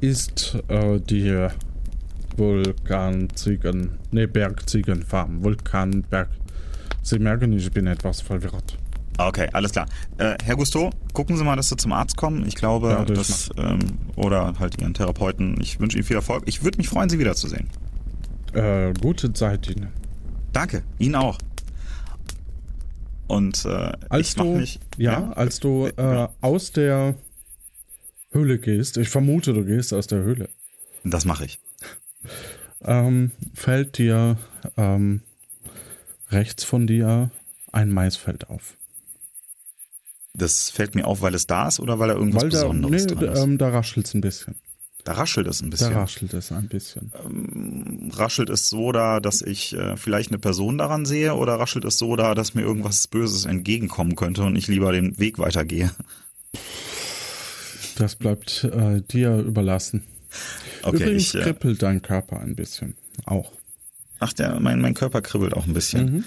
[0.00, 1.48] ist äh, die
[2.36, 6.28] Vulkanziegen, ne Bergziegenfarm, Vulkanberg.
[7.02, 8.76] Sie merken, ich bin etwas verwirrt.
[9.20, 9.86] Okay, alles klar.
[10.18, 12.46] Äh, Herr Gusto, gucken Sie mal, dass Sie zum Arzt kommen.
[12.46, 13.80] Ich glaube, Ja, das dass, ähm,
[14.16, 15.60] oder halt Ihren Therapeuten.
[15.60, 16.44] Ich wünsche Ihnen viel Erfolg.
[16.46, 17.68] Ich würde mich freuen, Sie wiederzusehen.
[18.52, 19.88] Äh, gute Zeit Ihnen.
[20.52, 21.36] Danke, Ihnen auch.
[23.26, 24.80] Und äh, Als ich du, mich.
[24.96, 27.14] ja, als du äh, aus der
[28.30, 30.48] Höhle gehst, ich vermute, du gehst aus der Höhle,
[31.04, 31.58] Das mache ich.
[32.82, 34.38] ähm, fällt dir
[34.78, 35.20] ähm,
[36.30, 37.30] rechts von dir
[37.72, 38.77] ein Maisfeld auf.
[40.38, 43.04] Das fällt mir auf, weil es da ist oder weil da irgendwas Weil da, Besonderes
[43.06, 43.38] nee, dran ist.
[43.42, 44.54] ähm, da raschelt es ein bisschen.
[45.04, 45.92] da raschelt es ein Da bisschen.
[45.92, 48.10] raschelt es ein bisschen.
[48.14, 51.98] raschelt es so da, dass ich äh, vielleicht eine Person daran sehe oder raschelt es
[51.98, 55.90] so da, dass mir irgendwas Böses entgegenkommen könnte und ich lieber den Weg weitergehe?
[57.96, 60.04] Das bleibt äh, dir überlassen.
[60.82, 62.94] Okay, Übrigens ich, äh, kribbelt dein Körper ein bisschen.
[63.24, 63.50] Auch.
[64.20, 66.12] ach, der, mein, mein Körper kribbelt auch ein bisschen.
[66.12, 66.24] Mhm.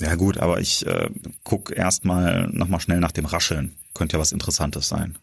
[0.00, 1.10] Ja gut, aber ich äh,
[1.44, 3.76] guck erstmal nochmal schnell nach dem Rascheln.
[3.94, 5.18] Könnte ja was Interessantes sein.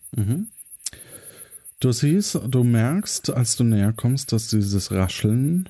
[1.79, 5.69] Du siehst, du merkst, als du näher kommst, dass dieses Rascheln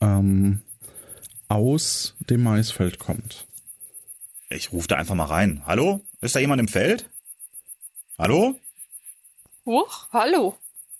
[0.00, 0.60] ähm,
[1.48, 3.46] aus dem Maisfeld kommt.
[4.50, 5.62] Ich rufe da einfach mal rein.
[5.66, 6.00] Hallo?
[6.20, 7.08] Ist da jemand im Feld?
[8.18, 8.58] Hallo?
[9.64, 10.56] Huch, hallo.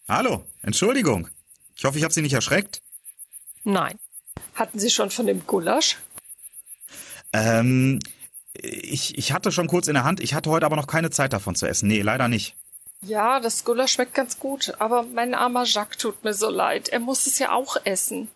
[0.08, 0.46] Hallo?
[0.62, 1.28] Entschuldigung.
[1.74, 2.80] Ich hoffe, ich habe Sie nicht erschreckt.
[3.64, 3.98] Nein.
[4.54, 5.98] Hatten Sie schon von dem Gulasch?
[7.32, 7.98] Ähm,
[8.54, 11.32] ich, ich hatte schon kurz in der Hand, ich hatte heute aber noch keine Zeit
[11.32, 11.88] davon zu essen.
[11.88, 12.54] Nee, leider nicht.
[13.04, 16.88] Ja, das Gulasch schmeckt ganz gut, aber mein armer Jacques tut mir so leid.
[16.90, 18.28] Er muss es ja auch essen.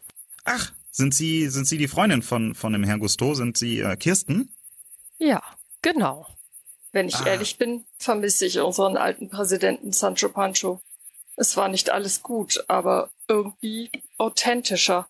[0.44, 3.34] Ach, sind Sie, sind Sie die Freundin von, von dem Herrn Gusteau?
[3.34, 4.50] Sind Sie äh, Kirsten?
[5.18, 5.42] Ja,
[5.82, 6.26] genau.
[6.92, 7.26] Wenn ich Ah.
[7.26, 10.80] ehrlich bin, vermisse ich unseren alten Präsidenten Sancho Pancho.
[11.36, 15.06] Es war nicht alles gut, aber irgendwie authentischer.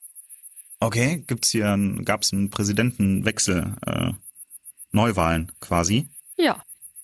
[0.80, 4.12] Okay, gibt's hier, einen- gab's einen Präsidentenwechsel, äh,
[4.92, 6.08] Neuwahlen quasi?
[6.36, 6.62] Ja,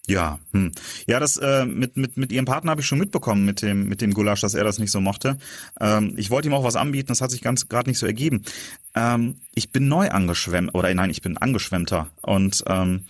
[0.09, 0.73] Ja, hm.
[1.07, 4.01] ja, das äh, mit mit mit ihrem Partner habe ich schon mitbekommen mit dem mit
[4.01, 5.39] dem Gulasch, dass er das nicht so mochte.
[5.81, 8.43] Ähm, ich wollte ihm auch was anbieten, das hat sich ganz gerade nicht so ergeben.
[8.97, 13.05] Ähm, ich bin neu angeschwemmt oder nein, ich bin angeschwemmter und ähm,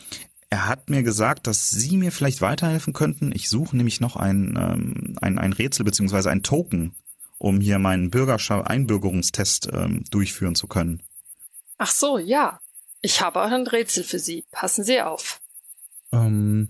[0.51, 3.33] er hat mir gesagt, dass Sie mir vielleicht weiterhelfen könnten.
[3.35, 6.93] Ich suche nämlich noch ein ähm, ein, ein Rätsel beziehungsweise ein Token,
[7.43, 11.03] um hier meinen Bürgerschaft Einbürgerungstest ähm, durchführen zu können.
[11.79, 12.61] ach so, ja.
[13.05, 14.45] Ich habe auch ein Rätsel für Sie.
[14.53, 15.41] Passen Sie auf.
[16.13, 16.69] Ähm,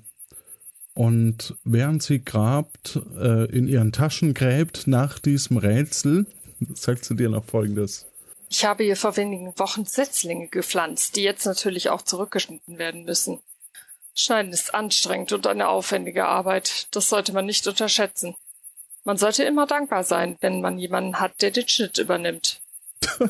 [0.95, 6.25] und während sie grabt, äh, in ihren Taschen gräbt nach diesem Rätsel,
[6.75, 8.07] sagt sie dir noch folgendes.
[8.49, 13.41] Ich habe hier vor wenigen Wochen Setzlinge gepflanzt, die jetzt natürlich auch zurückgeschnitten werden müssen.
[14.15, 16.89] Schneiden ist anstrengend und eine aufwendige Arbeit.
[16.93, 18.35] Das sollte man nicht unterschätzen.
[19.05, 22.61] Man sollte immer dankbar sein, wenn man jemanden hat, der den Schnitt übernimmt.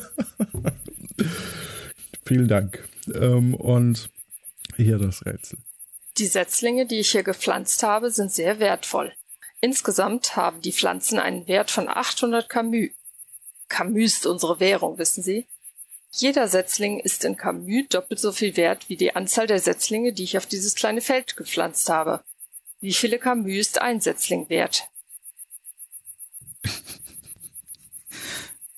[2.25, 2.87] Vielen Dank.
[3.13, 4.09] Ähm, und
[4.77, 5.57] hier das Rätsel.
[6.17, 9.13] Die Setzlinge, die ich hier gepflanzt habe, sind sehr wertvoll.
[9.61, 12.89] Insgesamt haben die Pflanzen einen Wert von 800 Camus.
[13.67, 15.47] Camus ist unsere Währung, wissen Sie?
[16.11, 20.25] Jeder Setzling ist in Camus doppelt so viel wert wie die Anzahl der Setzlinge, die
[20.25, 22.23] ich auf dieses kleine Feld gepflanzt habe.
[22.79, 24.89] Wie viele Camus ist ein Setzling wert?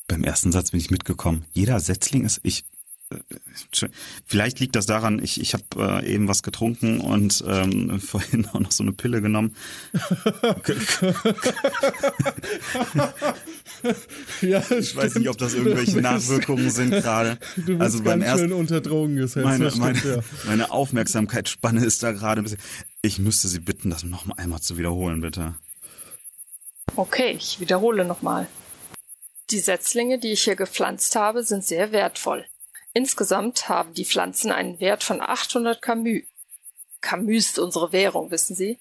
[0.07, 1.45] Beim ersten Satz bin ich mitgekommen.
[1.53, 2.63] Jeder Setzling ist ich.
[3.09, 3.17] äh,
[4.25, 8.59] Vielleicht liegt das daran, ich, ich habe äh, eben was getrunken und ähm, vorhin auch
[8.59, 9.55] noch so eine Pille genommen.
[14.41, 17.37] Ja, Ich weiß nicht, ob das irgendwelche Nachwirkungen sind gerade.
[17.55, 19.45] Du bist Also beim ganz ersten schön unter Drogen gesetzt.
[19.45, 20.23] meine, meine, stimmt, ja.
[20.47, 22.59] meine Aufmerksamkeitsspanne ist da gerade ein bisschen.
[23.01, 25.55] Ich müsste Sie bitten, das noch mal einmal zu wiederholen, bitte.
[26.95, 28.47] Okay, ich wiederhole nochmal.
[29.49, 32.45] Die Setzlinge, die ich hier gepflanzt habe, sind sehr wertvoll.
[32.93, 36.23] Insgesamt haben die Pflanzen einen Wert von 800 Camus.
[37.01, 38.79] Camus ist unsere Währung, wissen Sie?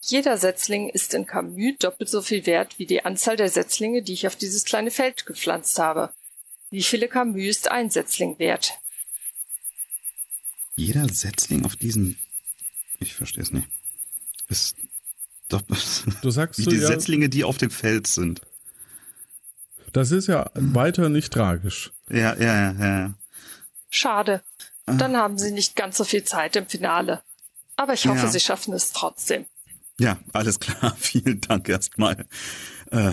[0.00, 4.14] Jeder Setzling ist in Camus doppelt so viel wert wie die Anzahl der Setzlinge, die
[4.14, 6.12] ich auf dieses kleine Feld gepflanzt habe.
[6.70, 8.72] Wie viele Camus ist ein Setzling wert?
[10.74, 12.16] Jeder Setzling auf diesem.
[12.98, 13.68] Ich verstehe es nicht.
[14.48, 14.76] Ist
[15.52, 16.04] doppelt.
[16.22, 18.40] Du sagst Wie so, die ja, Setzlinge, die auf dem Feld sind.
[19.92, 21.92] das ist ja weiter nicht tragisch.
[22.08, 23.14] Ja, ja, ja, ja.
[23.90, 24.42] Schade.
[24.86, 27.22] Dann haben Sie nicht ganz so viel Zeit im Finale.
[27.76, 28.28] Aber ich hoffe, Ja.
[28.28, 29.46] Sie schaffen es trotzdem.
[29.98, 30.96] Ja, alles klar.
[30.98, 32.26] Vielen Dank erstmal.
[32.90, 33.12] Äh,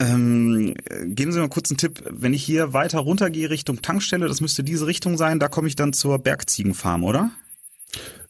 [0.00, 2.02] ähm, geben Sie mal kurz einen Tipp.
[2.10, 5.76] Wenn ich hier weiter runtergehe Richtung Tankstelle, das müsste diese Richtung sein, da komme ich
[5.76, 7.30] dann zur Bergziegenfarm, oder?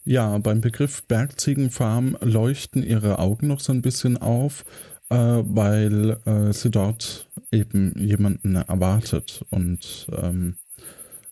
[0.05, 4.65] Ja, beim Begriff Bergziegenfarm leuchten ihre Augen noch so ein bisschen auf,
[5.09, 10.57] äh, weil äh, sie dort eben jemanden erwartet und ähm,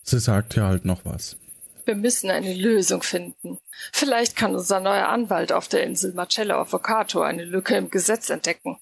[0.02, 1.36] sie sagt ja halt noch was.
[1.84, 3.58] Wir müssen eine Lösung finden.
[3.92, 8.78] Vielleicht kann unser neuer Anwalt auf der Insel Marcello Avvocato eine Lücke im Gesetz entdecken.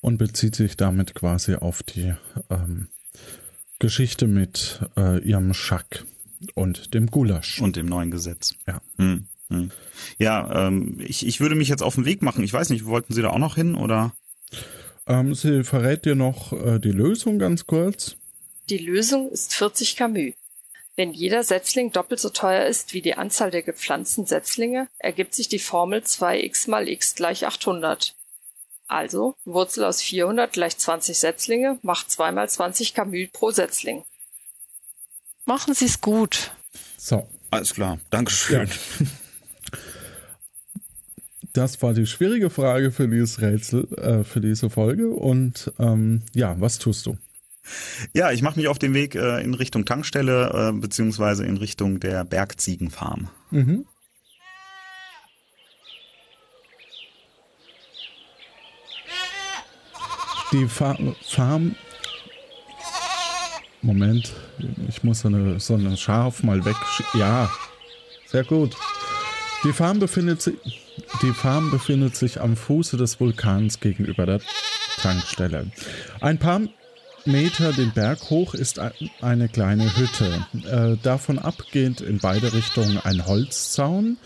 [0.00, 2.14] Und bezieht sich damit quasi auf die
[2.50, 2.88] ähm,
[3.78, 6.04] Geschichte mit äh, ihrem Schack
[6.54, 7.60] und dem Gulasch.
[7.60, 8.54] Und dem neuen Gesetz.
[8.66, 8.80] Ja.
[8.98, 9.70] Hm, hm.
[10.18, 12.44] Ja, ähm, ich, ich würde mich jetzt auf den Weg machen.
[12.44, 14.14] Ich weiß nicht, wollten Sie da auch noch hin oder?
[15.06, 18.16] Ähm, sie verrät dir noch äh, die Lösung ganz kurz.
[18.70, 20.34] Die Lösung ist 40 Camus.
[20.94, 25.48] Wenn jeder Setzling doppelt so teuer ist wie die Anzahl der gepflanzten Setzlinge, ergibt sich
[25.48, 28.14] die Formel 2x mal x gleich 800.
[28.86, 34.04] Also, Wurzel aus 400 gleich 20 Setzlinge macht 2 mal 20 Camus pro Setzling.
[35.44, 36.52] Machen Sie es gut.
[36.96, 38.68] So, Alles klar, Dankeschön.
[41.52, 45.10] Das war die schwierige Frage für dieses Rätsel, äh, für diese Folge.
[45.10, 47.18] Und ähm, ja, was tust du?
[48.14, 52.00] Ja, ich mache mich auf den Weg äh, in Richtung Tankstelle, äh, beziehungsweise in Richtung
[52.00, 53.28] der Bergziegenfarm.
[53.50, 53.84] Mhm.
[60.52, 61.74] Die Fa Farm.
[63.82, 64.32] Moment,
[64.88, 66.76] ich muss so eine, so eine Schaf mal weg.
[67.14, 67.50] Ja,
[68.26, 68.76] sehr gut.
[69.64, 70.54] Die Farm befindet sich,
[71.22, 74.40] die Farm befindet sich am Fuße des Vulkans gegenüber der
[75.00, 75.66] Tankstelle.
[76.20, 76.60] Ein paar
[77.24, 80.44] Meter den Berg hoch ist ein- eine kleine Hütte.
[80.68, 84.16] Äh, davon abgehend in beide Richtungen ein Holzzaun,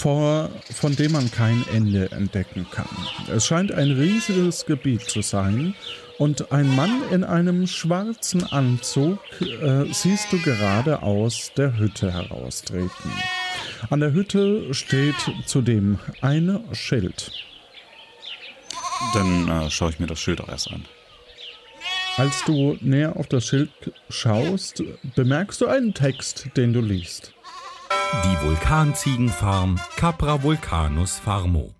[0.00, 2.88] vor, von dem man kein Ende entdecken kann.
[3.32, 5.74] Es scheint ein riesiges Gebiet zu sein
[6.18, 13.12] und ein Mann in einem schwarzen Anzug äh, siehst du gerade aus der Hütte heraustreten.
[13.90, 17.30] An der Hütte steht zudem ein Schild.
[19.12, 20.84] Dann äh, schaue ich mir das Schild auch erst an.
[22.16, 23.70] Als du näher auf das Schild
[24.08, 24.82] schaust,
[25.14, 27.34] bemerkst du einen Text, den du liest.
[28.12, 31.74] Die Vulkanziegenfarm Capra Vulcanus Farmo.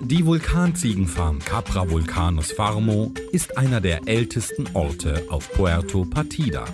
[0.00, 6.64] Die Vulkanziegenfarm Capra Vulcanus Farmo ist einer der ältesten Orte auf Puerto Partida.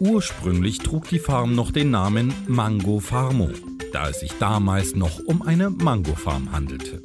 [0.00, 3.50] Ursprünglich trug die Farm noch den Namen Mango Farmo,
[3.92, 7.02] da es sich damals noch um eine Mangofarm handelte.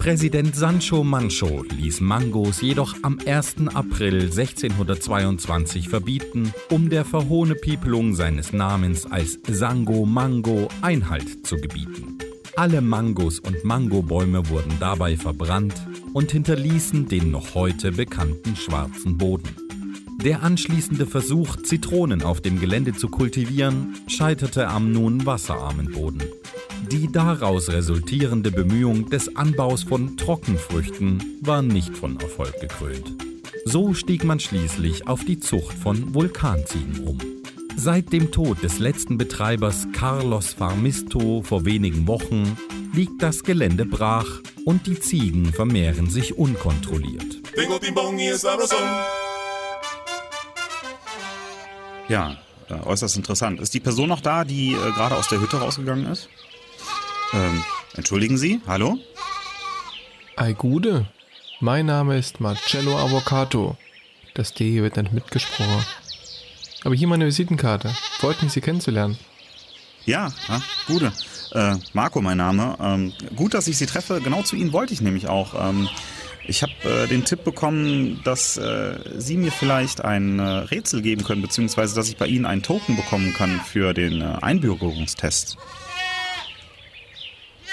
[0.00, 3.66] Präsident Sancho Mancho ließ Mangos jedoch am 1.
[3.74, 12.16] April 1622 verbieten, um der Verhohnepiepelung seines Namens als Sango Mango Einhalt zu gebieten.
[12.56, 15.74] Alle Mangos und Mangobäume wurden dabei verbrannt
[16.14, 19.54] und hinterließen den noch heute bekannten schwarzen Boden.
[20.24, 26.22] Der anschließende Versuch, Zitronen auf dem Gelände zu kultivieren, scheiterte am nun wasserarmen Boden.
[26.88, 33.14] Die daraus resultierende Bemühung des Anbaus von Trockenfrüchten war nicht von Erfolg gekrönt.
[33.64, 37.18] So stieg man schließlich auf die Zucht von Vulkanziegen um.
[37.76, 42.56] Seit dem Tod des letzten Betreibers Carlos Farmisto vor wenigen Wochen
[42.92, 47.40] liegt das Gelände brach und die Ziegen vermehren sich unkontrolliert.
[52.08, 52.36] Ja,
[52.68, 53.60] äh, äußerst interessant.
[53.60, 56.28] Ist die Person noch da, die äh, gerade aus der Hütte rausgegangen ist?
[57.32, 57.64] Ähm,
[57.96, 58.98] entschuldigen Sie, hallo?
[60.36, 61.06] Ei Gude,
[61.60, 63.76] mein Name ist Marcello Avvocato.
[64.34, 65.84] Das D hier wird nicht mitgesprochen.
[66.84, 67.94] Aber hier meine Visitenkarte.
[68.18, 69.18] Freut mich, Sie kennenzulernen.
[70.06, 71.12] Ja, ja gute.
[71.52, 72.76] Äh, Marco, mein Name.
[72.80, 74.20] Ähm, gut, dass ich Sie treffe.
[74.22, 75.54] Genau zu Ihnen wollte ich nämlich auch.
[75.54, 75.88] Ähm,
[76.46, 81.22] Ich habe äh, den Tipp bekommen, dass äh, Sie mir vielleicht ein äh, Rätsel geben
[81.22, 84.38] können, beziehungsweise dass ich bei Ihnen einen Token bekommen kann für den äh,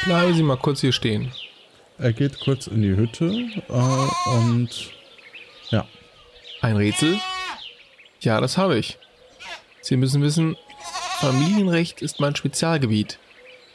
[0.08, 1.34] Bleiben Sie mal kurz hier stehen.
[1.97, 3.26] Er geht kurz in die Hütte
[3.68, 4.70] äh, und
[5.70, 5.86] ja.
[6.62, 7.20] Ein Rätsel?
[8.22, 8.97] Ja, das habe ich.
[9.82, 10.55] Sie müssen wissen,
[11.20, 13.20] Familienrecht ist mein Spezialgebiet.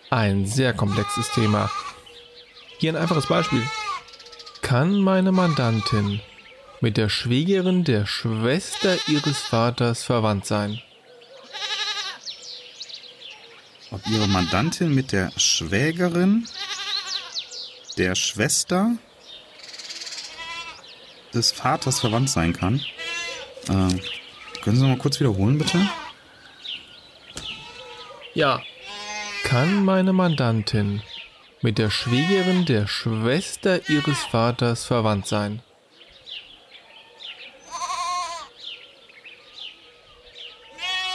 [0.08, 1.70] Ein sehr komplexes Thema.
[2.78, 3.62] Hier ein einfaches Beispiel.
[4.62, 6.22] Kann meine Mandantin
[6.80, 10.80] mit der Schwägerin der Schwester ihres Vaters verwandt sein?
[13.92, 16.48] Ob Ihre Mandantin mit der Schwägerin
[17.98, 18.96] der Schwester
[21.34, 22.80] des Vaters verwandt sein kann?
[23.68, 24.00] Äh,
[24.62, 25.78] können Sie noch mal kurz wiederholen, bitte?
[28.32, 28.62] Ja.
[29.44, 31.02] Kann meine Mandantin
[31.60, 35.60] mit der Schwägerin der Schwester ihres Vaters verwandt sein?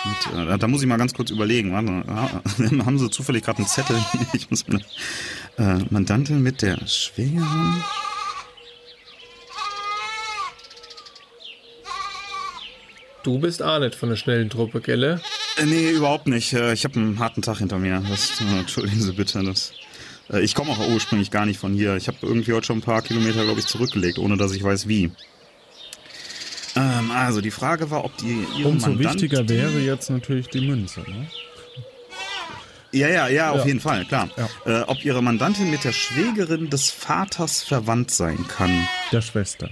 [0.08, 1.74] Mit, äh, da muss ich mal ganz kurz überlegen.
[1.74, 2.42] Warte, ah,
[2.86, 3.98] haben Sie zufällig gerade einen Zettel?
[4.34, 4.80] Ich muss mir,
[5.58, 7.84] äh, Mandantin mit der Schwägerin.
[13.24, 15.22] Du bist auch nicht von der schnellen Truppe, gelle?
[15.58, 16.54] Äh, nee, überhaupt nicht.
[16.54, 18.02] Äh, Ich habe einen harten Tag hinter mir.
[18.10, 19.44] Das, äh, entschuldigen Sie bitte.
[19.44, 19.74] Das,
[20.32, 21.96] äh, ich komme auch ursprünglich gar nicht von hier.
[21.98, 24.88] Ich habe irgendwie heute schon ein paar Kilometer, glaube ich, zurückgelegt, ohne dass ich weiß
[24.88, 25.12] wie.
[26.78, 30.62] Ähm, also die Frage war, ob die ihre Umso Mandantin- wichtiger wäre jetzt natürlich die
[30.62, 31.02] Münze.
[31.02, 31.28] Ne?
[32.94, 33.66] Ja, ja, ja, auf Ja.
[33.66, 34.30] jeden Fall, klar.
[34.66, 38.88] Äh, ob ihre Mandantin mit der Schwägerin des Vaters verwandt sein kann.
[39.12, 39.70] Der Schwester.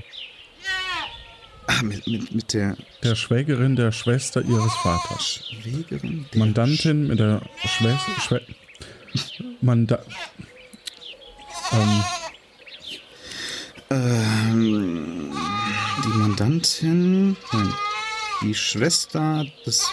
[1.67, 5.49] Ah, mit, mit, mit der Der Schwägerin der Schwester ihres Vaters.
[5.61, 8.11] Schwägerin der Mandantin mit der Schwester.
[8.21, 8.41] Schwä
[9.61, 9.99] Manda
[11.71, 12.03] ähm,
[13.91, 15.31] Ähm,
[16.05, 17.73] die Mandantin, nein,
[18.41, 19.89] die Schwester des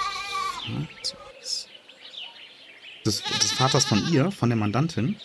[0.62, 1.68] Vaters,
[3.06, 5.16] des, des Vaters von ihr, von der Mandantin.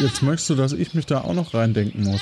[0.00, 2.20] jetzt möchtest du, dass ich mich da auch noch reindenken muss.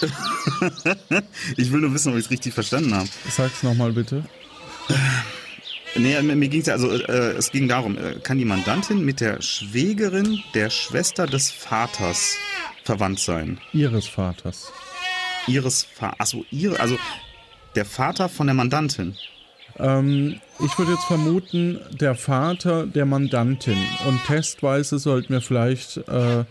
[1.56, 3.08] ich will nur wissen, ob ich es richtig verstanden habe.
[3.28, 4.24] Sag's nochmal bitte.
[5.94, 9.20] Nee, mir, mir ging's ja, also äh, es ging darum, äh, kann die Mandantin mit
[9.20, 12.36] der Schwägerin der Schwester des Vaters
[12.88, 13.60] verwandt sein?
[13.74, 14.72] Ihres Vaters.
[15.46, 16.98] Ihres Vaters, achso, ihre, also
[17.74, 19.14] der Vater von der Mandantin.
[19.78, 23.76] Ähm, ich würde jetzt vermuten, der Vater der Mandantin.
[24.06, 26.44] Und testweise sollten wir vielleicht äh,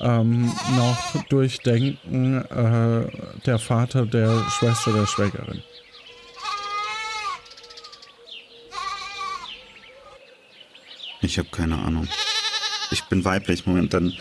[0.00, 3.06] ähm, noch durchdenken, äh,
[3.46, 5.62] der Vater der Schwester der Schwägerin.
[11.22, 12.08] Ich habe keine Ahnung.
[12.90, 13.64] Ich bin weiblich.
[13.64, 14.12] Moment, dann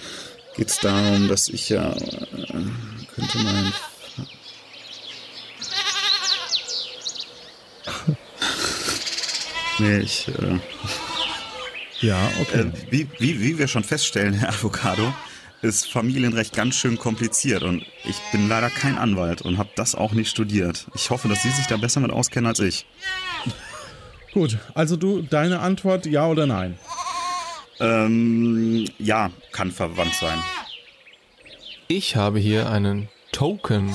[0.61, 1.97] geht's darum, dass ich ja äh,
[3.15, 3.73] könnte mein
[9.79, 10.59] Nee, ich äh,
[12.01, 12.59] Ja, okay.
[12.59, 15.11] äh, wie, wie, wie wir schon feststellen, Herr Avocado,
[15.63, 20.11] ist Familienrecht ganz schön kompliziert und ich bin leider kein Anwalt und habe das auch
[20.11, 20.85] nicht studiert.
[20.93, 22.85] Ich hoffe, dass Sie sich da besser mit auskennen als ich.
[24.31, 26.77] Gut, also du, deine Antwort ja oder nein?
[27.81, 30.41] Ähm, ja, kann verwandt sein.
[31.87, 33.93] Ich habe hier einen Token.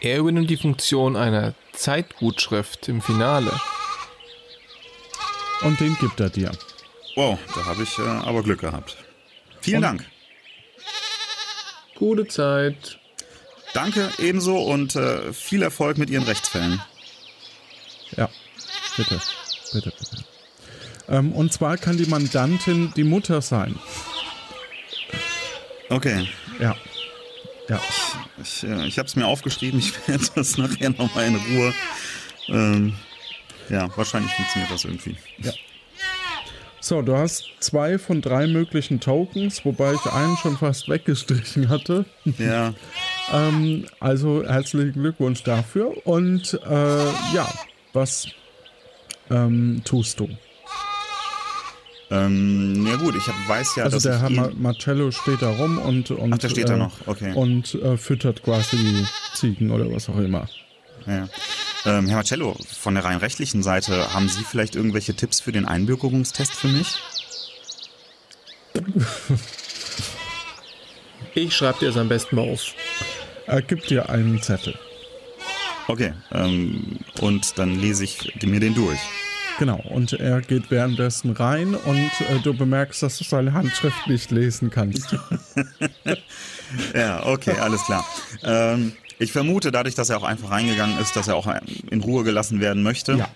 [0.00, 3.52] Er übernimmt die Funktion einer Zeitgutschrift im Finale.
[5.62, 6.50] Und den gibt er dir.
[7.14, 8.96] Wow, da habe ich äh, aber Glück gehabt.
[9.60, 10.06] Vielen Und- Dank.
[11.96, 12.98] Gute Zeit.
[13.74, 16.82] Danke ebenso und äh, viel Erfolg mit Ihren Rechtsfällen.
[18.16, 18.28] Ja,
[18.96, 19.20] bitte,
[19.72, 20.24] bitte, bitte.
[21.12, 23.76] Ähm, und zwar kann die Mandantin die Mutter sein.
[25.88, 26.26] Okay,
[26.58, 26.74] Ja.
[27.68, 27.80] Ja.
[28.42, 29.78] ich, äh, ich habe es mir aufgeschrieben.
[29.78, 31.74] Ich werde das nachher nochmal in Ruhe.
[32.48, 32.94] Ähm,
[33.68, 35.16] ja, wahrscheinlich funktioniert das irgendwie.
[36.80, 42.04] So, du hast zwei von drei möglichen Tokens, wobei ich einen schon fast weggestrichen hatte.
[42.38, 42.74] Ja,
[43.32, 46.06] Ähm, also herzlichen Glückwunsch dafür.
[46.06, 47.48] Und äh, ja,
[47.92, 48.26] was
[49.30, 50.28] ähm, tust du?
[52.12, 55.40] Ähm, ja gut, ich hab, weiß ja, also dass der ich Herr Ma Marcello steht
[55.40, 57.32] da rum und, und Ach, der steht da äh, noch, okay.
[57.34, 60.46] und äh, füttert quasi die Ziegen oder was auch immer.
[61.06, 61.28] Ja.
[61.84, 65.64] Ähm, Herr Marcello, von der rein rechtlichen Seite, haben Sie vielleicht irgendwelche Tipps für den
[65.64, 66.98] Einbürgerungstest für mich?
[71.34, 72.74] Ich schreibe dir es am besten mal auf.
[73.46, 74.74] Er gibt dir einen Zettel.
[75.88, 79.00] Okay, ähm, und dann lese ich mir den durch.
[79.58, 84.30] Genau, und er geht währenddessen rein und äh, du bemerkst, dass du seine Handschrift nicht
[84.30, 85.16] lesen kannst.
[86.94, 88.02] Ja, okay, alles klar.
[88.42, 91.46] Ähm, ich vermute, dadurch, dass er auch einfach reingegangen ist, dass er auch
[91.90, 93.12] in Ruhe gelassen werden möchte.
[93.12, 93.28] Ja.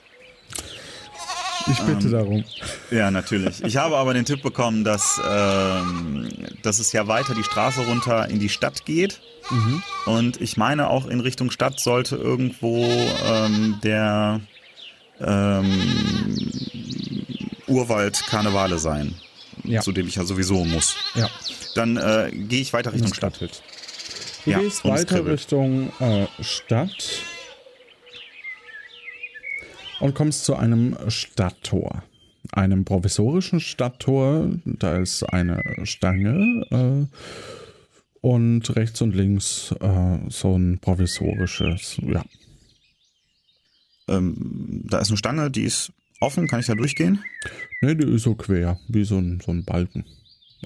[1.70, 2.44] Ich bitte darum.
[2.90, 3.62] Ja, natürlich.
[3.62, 6.28] Ich habe aber den Tipp bekommen, dass, ähm,
[6.62, 9.20] dass es ja weiter die Straße runter in die Stadt geht.
[10.06, 12.84] Und ich meine, auch in Richtung Stadt sollte irgendwo
[13.24, 14.40] ähm, der
[15.20, 16.36] ähm,
[17.66, 19.14] Urwald Karnevale sein.
[19.64, 19.80] Ja.
[19.80, 20.94] Zu dem ich ja sowieso muss.
[21.14, 21.28] Ja.
[21.74, 23.36] Dann äh, gehe ich weiter Richtung Stadt.
[23.36, 23.62] Stadt.
[24.44, 25.26] Du Ja, gehst weiter.
[25.26, 27.22] Richtung äh, Stadt
[30.00, 32.02] und kommst zu einem Stadttor.
[32.52, 34.48] Einem provisorischen Stadttor.
[34.64, 37.16] Da ist eine Stange äh,
[38.20, 41.96] und rechts und links äh, so ein provisorisches.
[42.02, 42.24] Ja,
[44.09, 46.46] Ähm, da ist eine Stange, die ist offen.
[46.46, 47.20] Kann ich da durchgehen?
[47.80, 50.04] ne, die ist so quer, wie so ein, so ein Balken.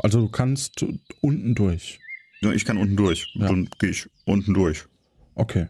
[0.02, 0.84] Also du kannst
[1.20, 1.98] unten durch.
[2.40, 3.30] Ja, ich kann unten durch.
[3.34, 3.48] Ja.
[3.48, 4.84] Dann gehe ich unten durch.
[5.34, 5.68] Okay,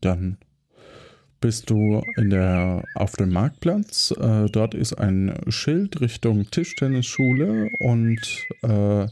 [0.00, 0.38] dann
[1.40, 4.12] bist du in der, auf dem Marktplatz.
[4.18, 8.20] Äh, dort ist ein Schild Richtung Tischtennisschule und
[8.62, 9.06] äh,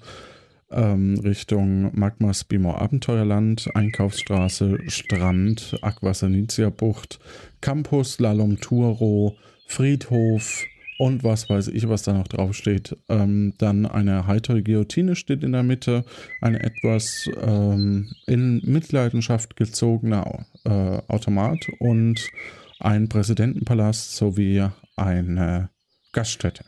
[0.74, 7.18] ähm, Richtung Magmas Bimor Abenteuerland, Einkaufsstraße, Strand, Aquasanitia Bucht,
[7.60, 10.64] Campus Lalom Turo, Friedhof
[10.98, 12.96] und was weiß ich, was da noch draufsteht.
[13.08, 16.04] Ähm, dann eine heitere Guillotine steht in der Mitte,
[16.40, 20.70] ein etwas ähm, in Mitleidenschaft gezogener äh,
[21.08, 22.28] Automat und
[22.80, 24.66] ein Präsidentenpalast sowie
[24.96, 25.70] eine
[26.12, 26.64] Gaststätte.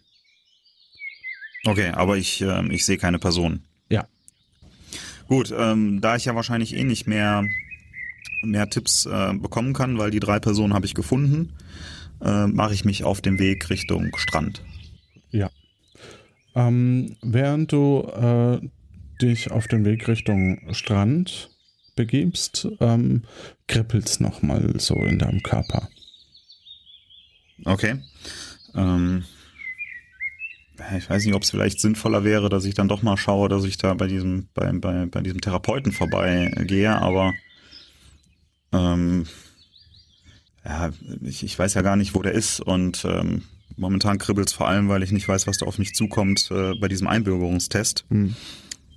[1.64, 3.64] Okay, aber ich, ähm, ich sehe keine Person.
[5.28, 7.44] Gut, ähm, da ich ja wahrscheinlich eh nicht mehr,
[8.42, 11.54] mehr Tipps äh, bekommen kann, weil die drei Personen habe ich gefunden,
[12.22, 14.62] äh, mache ich mich auf den Weg Richtung Strand.
[15.30, 15.50] Ja.
[16.54, 18.60] Ähm, während du äh,
[19.20, 21.50] dich auf den Weg Richtung Strand
[21.96, 23.22] begibst, ähm,
[23.66, 25.88] kribbelt's nochmal so in deinem Körper.
[27.64, 27.96] Okay.
[28.74, 29.24] Ähm,
[30.96, 33.64] ich weiß nicht, ob es vielleicht sinnvoller wäre, dass ich dann doch mal schaue, dass
[33.64, 37.32] ich da bei diesem, bei, bei, bei diesem Therapeuten vorbeigehe, aber
[38.72, 39.26] ähm,
[40.64, 40.90] ja,
[41.22, 43.42] ich, ich weiß ja gar nicht, wo der ist und ähm,
[43.76, 46.88] momentan kribbelt's vor allem, weil ich nicht weiß, was da auf mich zukommt äh, bei
[46.88, 48.04] diesem Einbürgerungstest.
[48.10, 48.34] Hm.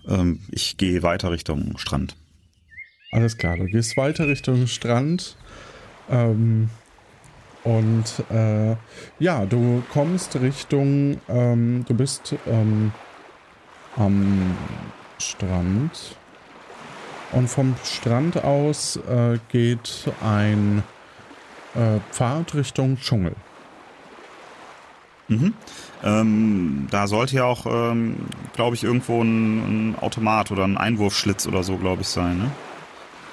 [0.08, 2.16] Ähm, ich gehe weiter Richtung Strand.
[3.12, 5.36] Alles klar, du gehst weiter Richtung Strand.
[6.10, 6.70] Ähm,
[7.64, 8.76] und äh,
[9.20, 12.92] ja, du kommst Richtung, ähm, du bist ähm,
[13.98, 14.56] am
[15.18, 16.16] Strand.
[17.32, 20.84] Und vom Strand aus äh, geht ein
[21.76, 23.36] äh, Pfad Richtung Dschungel.
[25.28, 25.54] Mhm.
[26.04, 28.16] Ähm, da sollte ja auch, ähm,
[28.56, 32.52] glaube ich, irgendwo ein, ein Automat oder ein Einwurfschlitz oder so, glaube ich, sein, ne?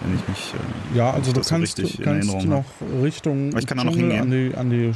[0.00, 0.54] Wenn ich mich.
[0.54, 2.64] Äh, Ja, also du das so kannst, richtig in kannst noch
[3.02, 4.50] Richtung Aber ich kann da noch Dschungel an hingehen.
[4.52, 4.92] die, an die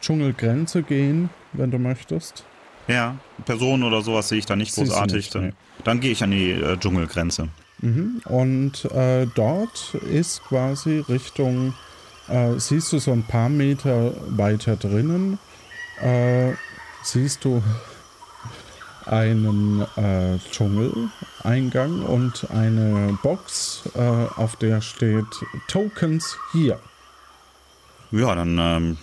[0.00, 2.44] Dschungelgrenze gehen, wenn du möchtest.
[2.88, 5.16] Ja, Personen oder sowas sehe ich da nicht Siehst du großartig.
[5.16, 5.52] nicht, dann nee.
[5.84, 7.48] dann gehe ich an die äh, Dschungelgrenze.
[7.80, 8.20] Mhm.
[8.26, 11.74] Und äh, dort ist quasi Richtung,
[12.28, 15.38] äh, siehst du so ein paar Meter weiter drinnen,
[16.00, 16.52] äh,
[17.02, 17.62] siehst du
[19.06, 25.26] einen äh, Dschungeleingang und eine Box, äh, auf der steht
[25.68, 26.80] Tokens hier.
[28.10, 28.96] Ja, dann ähm,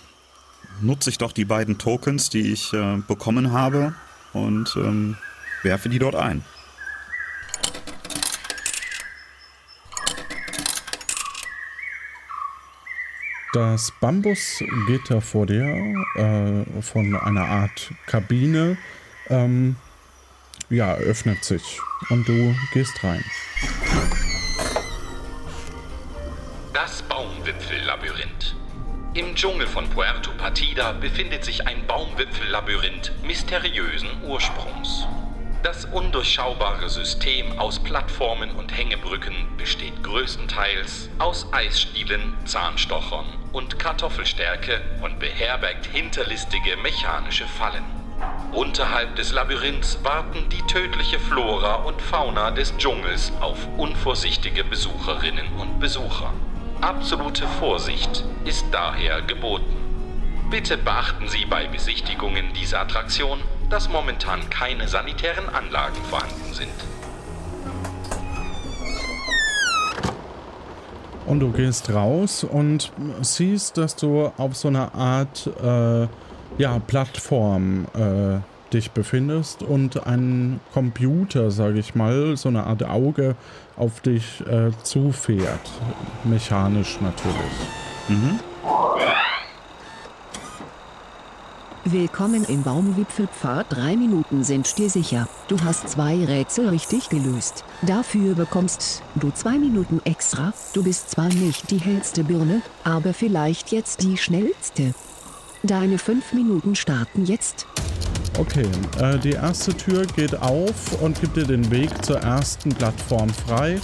[0.80, 3.94] nutze ich doch die beiden Tokens, die ich äh, bekommen habe
[4.32, 5.16] und ähm,
[5.62, 6.44] werfe die dort ein.
[13.52, 15.64] Das Bambusgitter vor dir
[16.16, 18.76] äh, von einer Art Kabine
[19.28, 19.76] ähm,
[20.70, 23.24] ja, öffnet sich und du gehst rein.
[26.72, 28.56] Das Baumwipfellabyrinth.
[29.14, 35.06] Im Dschungel von Puerto Partida befindet sich ein Baumwipfellabyrinth mysteriösen Ursprungs.
[35.62, 45.18] Das undurchschaubare System aus Plattformen und Hängebrücken besteht größtenteils aus Eisstielen, Zahnstochern und Kartoffelstärke und
[45.20, 47.93] beherbergt hinterlistige mechanische Fallen.
[48.54, 55.80] Unterhalb des Labyrinths warten die tödliche Flora und Fauna des Dschungels auf unvorsichtige Besucherinnen und
[55.80, 56.32] Besucher.
[56.80, 59.74] Absolute Vorsicht ist daher geboten.
[60.50, 63.40] Bitte beachten Sie bei Besichtigungen dieser Attraktion,
[63.70, 66.70] dass momentan keine sanitären Anlagen vorhanden sind.
[71.26, 76.06] Und du gehst raus und siehst, dass du auf so einer Art äh,
[76.58, 78.38] ja, Plattform äh,
[78.72, 83.36] dich befindest und ein Computer, sage ich mal, so eine Art Auge
[83.76, 85.70] auf dich äh, zufährt.
[86.24, 87.38] Mechanisch natürlich.
[88.08, 88.40] Mhm.
[91.86, 93.66] Willkommen im Baumwipfelpfad.
[93.68, 95.28] Drei Minuten sind dir sicher.
[95.48, 97.62] Du hast zwei Rätsel richtig gelöst.
[97.82, 100.54] Dafür bekommst du zwei Minuten extra.
[100.72, 104.94] Du bist zwar nicht die hellste Birne, aber vielleicht jetzt die schnellste.
[105.66, 107.66] Deine fünf Minuten starten jetzt.
[108.38, 108.66] Okay,
[109.00, 113.80] äh, die erste Tür geht auf und gibt dir den Weg zur ersten Plattform frei.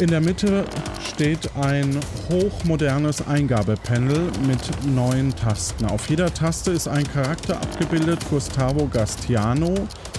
[0.00, 0.66] In der Mitte
[1.00, 1.98] steht ein
[2.28, 4.60] hochmodernes Eingabepanel mit
[4.94, 5.86] neun Tasten.
[5.86, 9.74] Auf jeder Taste ist ein Charakter abgebildet: Gustavo Gastiano,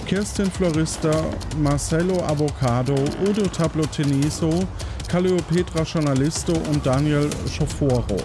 [0.06, 1.24] Kirstin Florista,
[1.58, 2.96] Marcelo Avocado,
[3.28, 4.66] Udo Tabloteniso,
[5.06, 8.16] Calliopetra Journalisto und Daniel Schoforo.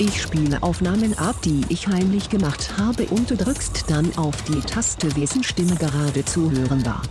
[0.00, 4.60] Ich spiele Aufnahmen ab, die ich heimlich gemacht habe und du drückst dann auf die
[4.60, 7.02] Taste, wessen Stimme gerade zu hören war.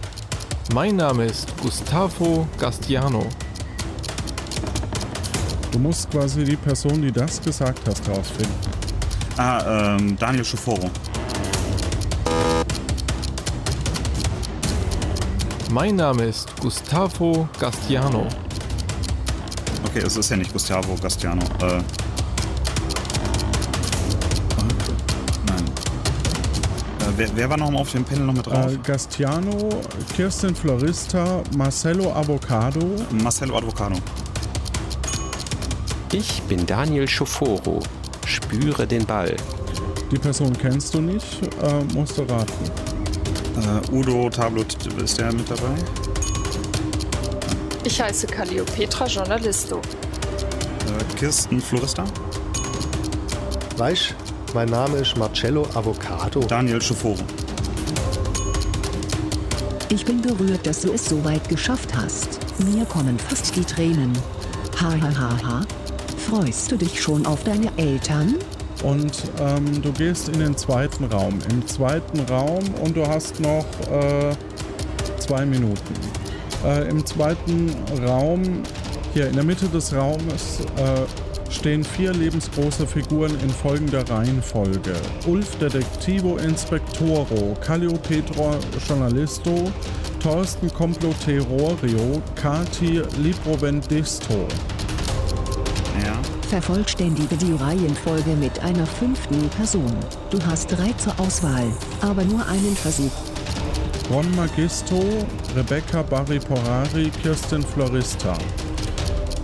[0.74, 3.28] Mein Name ist Gustavo Gastiano.
[5.74, 8.56] Du musst quasi die Person, die das gesagt hast, rausfinden.
[9.36, 10.90] Ah, ähm, Daniel Schoforo.
[15.72, 18.28] Mein Name ist Gustavo Gastiano.
[19.90, 21.44] Okay, es ist ja nicht Gustavo Gastiano.
[21.62, 22.07] Äh.
[27.18, 28.72] Wer, wer war noch mal auf dem Panel noch mit drauf?
[28.72, 29.70] Äh, Gastiano,
[30.16, 32.80] Kirstin Florista, Marcelo Avocado.
[33.12, 33.96] Marcelo Avocado.
[36.14, 37.82] Ich bin Daniel Schoforo.
[38.26, 39.36] Spüre den Ball.
[40.12, 41.26] Die Person kennst du nicht,
[41.62, 42.54] äh, musst du raten.
[43.58, 45.76] Äh, Udo Tablot, ist der mit dabei?
[47.84, 49.78] Ich heiße Calliopetra Journalisto.
[49.78, 52.06] Äh, Kirsten Florista?
[53.76, 54.16] Weißt,
[54.58, 56.40] mein Name ist Marcello Avocado.
[56.40, 57.24] Daniel Schoforo.
[59.90, 62.40] Ich bin berührt, dass du es so weit geschafft hast.
[62.66, 64.14] Mir kommen fast die Tränen.
[64.82, 65.62] Ha ha ha ha.
[66.28, 68.34] Freust du dich schon auf deine Eltern?
[68.84, 71.38] Und ähm, du gehst in den zweiten Raum.
[71.52, 74.36] Im zweiten Raum und du hast noch äh,
[75.20, 75.94] zwei Minuten.
[76.66, 78.64] Äh, Im zweiten Raum,
[79.14, 84.94] hier in der Mitte des Raumes, äh, stehen vier lebensgroße Figuren in folgender Reihenfolge.
[85.26, 89.72] Ulf Detektivo Inspectoro, Calliopetra Journalisto,
[90.22, 94.48] Thorsten Comploterorio, Kati Librovendisto.
[96.04, 96.20] Ja.
[96.50, 99.96] Vervollständige die Reihenfolge mit einer fünften Person.
[100.30, 101.72] Du hast drei zur Auswahl,
[102.02, 103.12] aber nur einen Versuch.
[104.10, 105.04] Ron Magisto,
[105.56, 108.38] Rebecca Barry Porari, Kirsten Florista.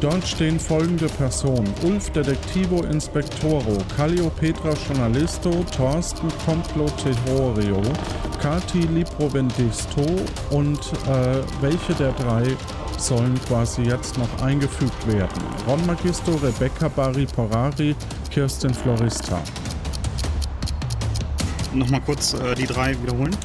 [0.03, 7.81] Dort stehen folgende Personen: Ulf Detektivo Inspectoro, Calliopetra Journalisto, Thorsten Comploterorio,
[8.41, 10.03] Kati Librovendisto
[10.49, 10.77] und
[11.07, 12.43] äh, welche der drei
[12.97, 15.41] sollen quasi jetzt noch eingefügt werden?
[15.69, 17.95] Ron Magisto, Rebecca Barry Porari,
[18.29, 19.41] Kirsten Florista.
[21.73, 23.37] Nochmal kurz äh, die drei wiederholen.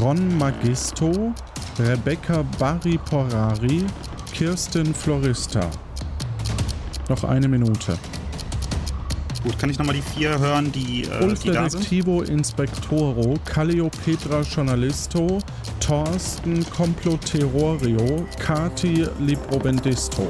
[0.00, 1.34] Ron Magisto,
[1.76, 3.84] Rebecca Barry Porari,
[4.32, 5.68] Kirsten Florista.
[7.08, 7.98] Noch eine Minute.
[9.44, 11.92] Gut, kann ich nochmal die vier hören, die, äh, die da sind?
[12.30, 15.38] Inspectoro, Calliopetra Journalisto,
[15.80, 20.26] Thorsten Comploterorio, Kati Librobendisto.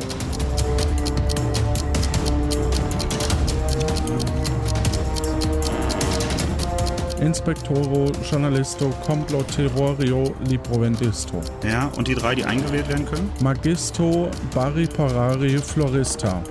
[7.21, 11.41] Inspectoro Journalisto Comploterorio Librovendisto.
[11.63, 13.31] Ja, und die drei, die eingewählt werden können?
[13.41, 16.43] Magisto Barry Porari Florista.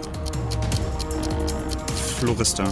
[2.24, 2.64] Florista.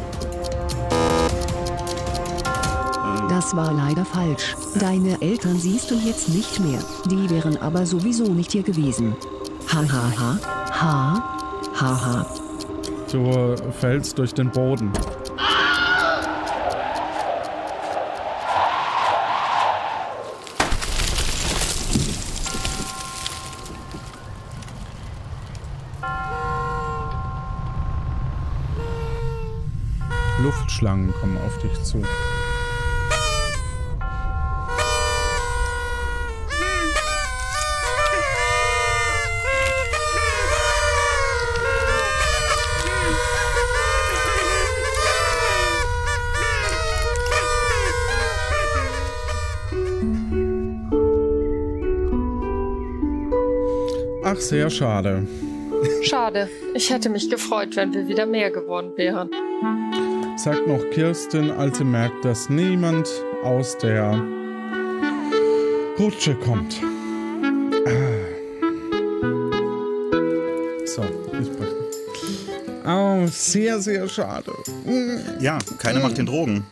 [3.28, 4.56] Das war leider falsch.
[4.80, 6.80] Deine Eltern siehst du jetzt nicht mehr.
[7.10, 9.14] Die wären aber sowieso nicht hier gewesen.
[9.68, 10.40] Ha ha ha.
[10.72, 11.24] Ha.
[11.82, 12.26] Ha ha.
[13.12, 14.90] Du fällst durch den Boden.
[30.82, 32.02] Luftschlangen kommen auf dich zu.
[54.24, 55.28] Ach, sehr schade.
[56.04, 56.50] Schade.
[56.74, 59.30] Ich hätte mich gefreut, wenn wir wieder mehr geworden wären.
[60.38, 63.08] Sagt noch Kirsten, als sie merkt, dass niemand
[63.44, 64.22] aus der
[66.00, 66.82] Rutsche kommt.
[67.86, 68.22] Ah.
[70.86, 71.04] So,
[71.40, 71.82] ich breche.
[72.86, 74.52] Oh, sehr, sehr schade.
[74.86, 75.42] Mm.
[75.42, 76.66] Ja, keine macht den Drogen.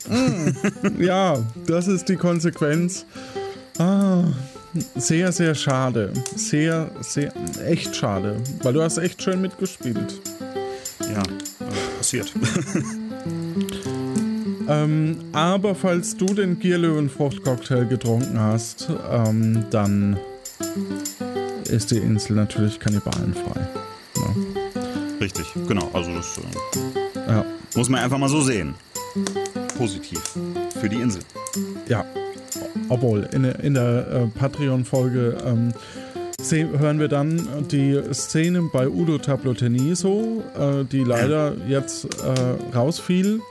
[0.97, 1.38] Ja,
[1.68, 3.05] das ist die Konsequenz.
[3.78, 4.24] Ah,
[4.95, 6.12] sehr, sehr schade.
[6.36, 7.32] Sehr, sehr,
[7.66, 8.38] echt schade.
[8.62, 10.20] Weil du hast echt schön mitgespielt.
[11.01, 11.24] Ja,
[11.97, 12.34] passiert.
[14.70, 20.17] Ähm, aber falls du den Gierlöwenfruchtcocktail getrunken hast, ähm, dann
[21.70, 23.67] ist die Insel natürlich kannibalenfrei.
[24.15, 24.36] Ja.
[25.20, 25.89] Richtig, genau.
[25.93, 27.45] Also das äh, Ja.
[27.76, 28.76] muss man einfach mal so sehen.
[29.78, 30.22] Positiv.
[30.80, 31.22] Für die Insel.
[31.88, 32.05] Ja,
[32.89, 35.74] obwohl in, der- in der äh, Patreon-Folge ähm,
[36.80, 43.41] hören wir dann die Szene bei Udo Tabloteniso, äh, die leider jetzt äh, rausfiel.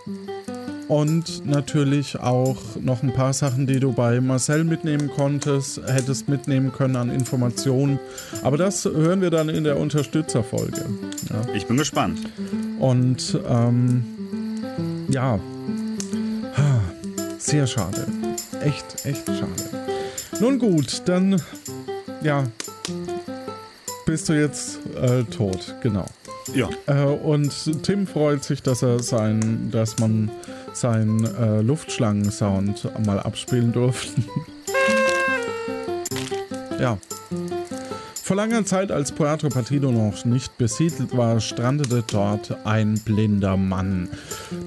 [0.88, 6.72] Und natürlich auch noch ein paar Sachen, die du bei Marcel mitnehmen konntest, hättest mitnehmen
[6.72, 7.98] können an Informationen.
[8.42, 10.86] Aber das hören wir dann in der Unterstützerfolge.
[11.28, 11.54] Ja.
[11.54, 12.20] Ich bin gespannt.
[12.78, 14.04] Und ähm,
[15.10, 15.38] ja,
[17.38, 18.06] sehr schade.
[18.62, 19.86] Echt, echt schade.
[20.40, 21.40] Nun gut, dann
[22.22, 22.44] ja,
[24.04, 26.06] bist du jetzt äh, tot, genau.
[26.54, 26.68] Ja.
[26.86, 30.30] Äh, und Tim freut sich, dass er sein, dass man
[30.72, 34.22] seinen äh, Luftschlangen-Sound mal abspielen durfte.
[36.80, 36.98] ja.
[38.22, 44.10] Vor langer Zeit, als Puerto Partido noch nicht besiedelt war, strandete dort ein blinder Mann.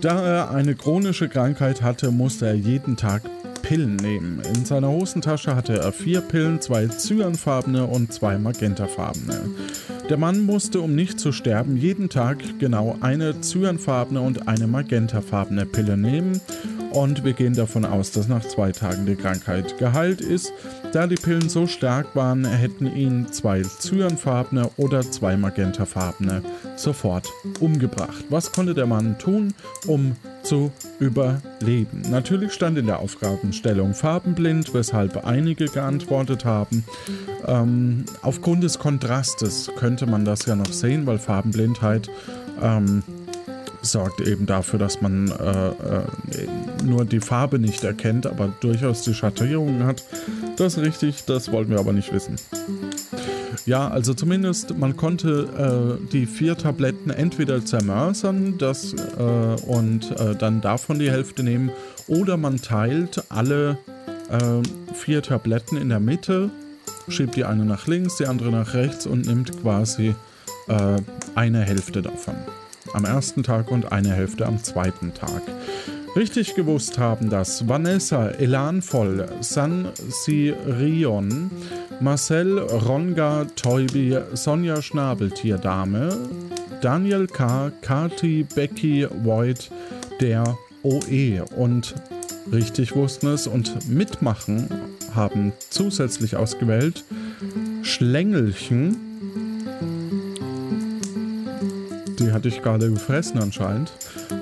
[0.02, 3.22] Da er eine chronische Krankheit hatte, musste er jeden Tag
[3.62, 4.42] Pillen nehmen.
[4.56, 9.50] In seiner Hosentasche hatte er vier Pillen, zwei cyanfarbene und zwei magentafarbene.
[10.10, 15.66] Der Mann musste, um nicht zu sterben, jeden Tag genau eine cyanfarbene und eine magentafarbene
[15.66, 16.42] Pille nehmen.
[16.92, 20.52] Und wir gehen davon aus, dass nach zwei Tagen die Krankheit geheilt ist.
[20.92, 26.42] Da die Pillen so stark waren, hätten ihn zwei cyanfarbene oder zwei magentafarbene
[26.76, 27.30] sofort
[27.62, 28.26] umgebracht.
[28.30, 29.54] Was konnte der Mann tun,
[29.88, 32.02] um zu überleben?
[32.10, 36.84] Natürlich stand in der Aufgabenstellung farbenblind, weshalb einige geantwortet haben.
[37.48, 42.10] Ähm, aufgrund des Kontrastes könnte man das ja noch sehen, weil Farbenblindheit
[42.62, 43.04] ähm,
[43.82, 45.74] sorgt eben dafür, dass man äh, äh,
[46.84, 50.04] nur die Farbe nicht erkennt, aber durchaus die Schattierungen hat.
[50.58, 52.36] Das ist richtig, das wollten wir aber nicht wissen.
[53.66, 60.36] Ja, also zumindest man konnte äh, die vier Tabletten entweder zermörsern das, äh, und äh,
[60.36, 61.72] dann davon die Hälfte nehmen
[62.08, 63.78] oder man teilt alle
[64.30, 66.50] äh, vier Tabletten in der Mitte,
[67.08, 70.16] schiebt die eine nach links, die andere nach rechts und nimmt quasi
[71.36, 72.36] eine Hälfte davon
[72.94, 75.42] am ersten Tag und eine Hälfte am zweiten Tag.
[76.16, 81.50] Richtig gewusst haben das Vanessa Elanvoll, San Sirion,
[82.02, 86.18] Marcel Ronga Teubi, Sonja Schnabeltierdame,
[86.82, 89.72] Daniel K., Kati, Becky, Voigt,
[90.20, 91.96] der OE und
[92.52, 94.68] richtig wussten es und mitmachen
[95.16, 97.06] haben zusätzlich ausgewählt
[97.84, 99.11] Schlängelchen,
[102.22, 103.92] die hatte ich gerade gefressen anscheinend.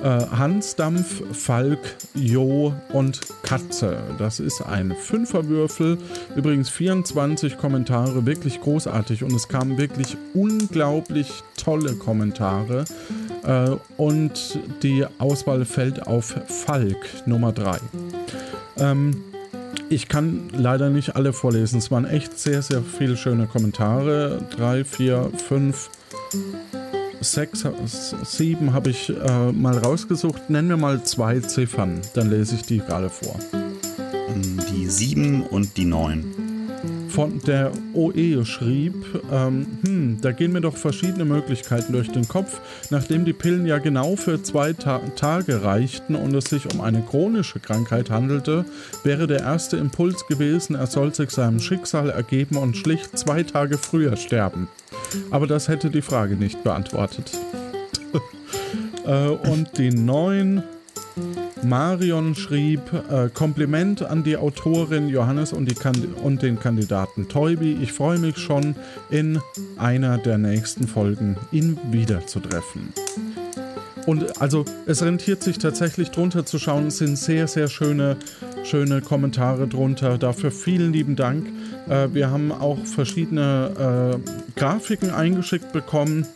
[0.02, 1.78] Äh, Hansdampf, Falk,
[2.14, 3.98] Jo und Katze.
[4.18, 5.98] Das ist ein Fünferwürfel.
[6.36, 9.24] Übrigens 24 Kommentare, wirklich großartig.
[9.24, 12.84] Und es kamen wirklich unglaublich tolle Kommentare.
[13.44, 17.78] Äh, und die Auswahl fällt auf Falk Nummer 3.
[18.76, 19.24] Ähm,
[19.88, 21.78] ich kann leider nicht alle vorlesen.
[21.78, 24.40] Es waren echt sehr, sehr viele schöne Kommentare.
[24.56, 25.90] Drei, vier, fünf,
[27.20, 27.64] sechs,
[28.24, 30.50] sieben habe ich äh, mal rausgesucht.
[30.50, 33.36] Nenn mir mal zwei Ziffern, dann lese ich die gerade vor.
[34.72, 36.24] Die 7 und die 9.
[37.08, 38.94] Von der OE schrieb,
[39.32, 42.60] ähm, hm, da gehen mir doch verschiedene Möglichkeiten durch den Kopf.
[42.90, 47.02] Nachdem die Pillen ja genau für zwei Ta Tage reichten und es sich um eine
[47.02, 48.64] chronische Krankheit handelte,
[49.02, 53.76] wäre der erste Impuls gewesen, er soll sich seinem Schicksal ergeben und schlicht zwei Tage
[53.76, 54.68] früher sterben.
[55.30, 57.30] Aber das hätte die Frage nicht beantwortet.
[59.06, 60.62] äh, und die neun.
[61.62, 62.80] Marion schrieb
[63.10, 65.76] äh, Kompliment an die Autorin Johannes und, die
[66.22, 67.76] und den Kandidaten Teubi.
[67.82, 68.74] Ich freue mich schon,
[69.10, 69.40] in
[69.76, 72.94] einer der nächsten Folgen ihn wiederzutreffen.
[74.06, 76.86] Und also es rentiert sich tatsächlich drunter zu schauen.
[76.86, 78.16] Es sind sehr, sehr schöne,
[78.64, 80.18] schöne Kommentare drunter.
[80.18, 81.46] Dafür vielen lieben Dank.
[81.88, 86.26] Äh, wir haben auch verschiedene äh, Grafiken eingeschickt bekommen.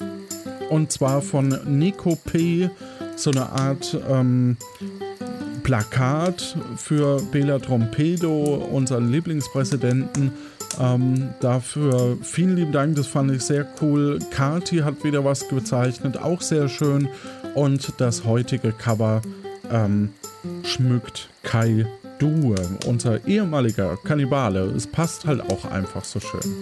[0.70, 2.70] Und zwar von Nico P.,
[3.16, 4.56] so eine Art ähm,
[5.62, 10.32] Plakat für Bela Trompedo, unseren Lieblingspräsidenten.
[10.80, 14.18] Ähm, dafür vielen lieben Dank, das fand ich sehr cool.
[14.30, 17.08] Kati hat wieder was gezeichnet, auch sehr schön.
[17.54, 19.22] Und das heutige Cover
[19.70, 20.10] ähm,
[20.64, 21.86] schmückt Kai
[22.24, 22.54] Due,
[22.86, 24.64] unser ehemaliger Kannibale.
[24.74, 26.54] Es passt halt auch einfach so schön.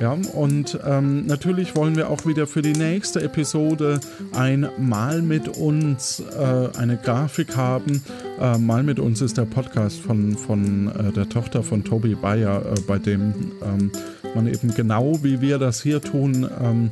[0.00, 4.00] Ja, und ähm, natürlich wollen wir auch wieder für die nächste Episode
[4.32, 8.02] ein Mal mit uns äh, eine Grafik haben.
[8.40, 12.62] Äh, Mal mit uns ist der Podcast von, von äh, der Tochter von Toby Bayer,
[12.64, 13.92] äh, bei dem ähm,
[14.34, 16.90] man eben genau wie wir das hier tun, ähm,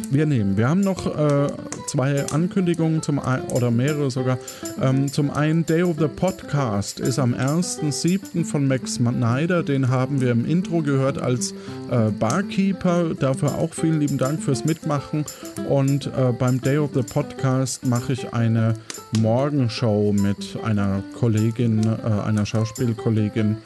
[0.09, 0.57] wir nehmen.
[0.57, 1.47] Wir haben noch äh,
[1.91, 4.37] zwei Ankündigungen zum ein, oder mehrere sogar.
[4.81, 8.45] Ähm, zum einen Day of the Podcast ist am 1.7.
[8.45, 9.61] von Max Snyder.
[9.61, 11.51] Den haben wir im Intro gehört als
[11.91, 13.13] äh, Barkeeper.
[13.13, 15.25] Dafür auch vielen lieben Dank fürs Mitmachen.
[15.67, 18.75] Und äh, beim Day of the Podcast mache ich eine
[19.19, 23.57] Morgenshow mit einer Kollegin, äh, einer Schauspielkollegin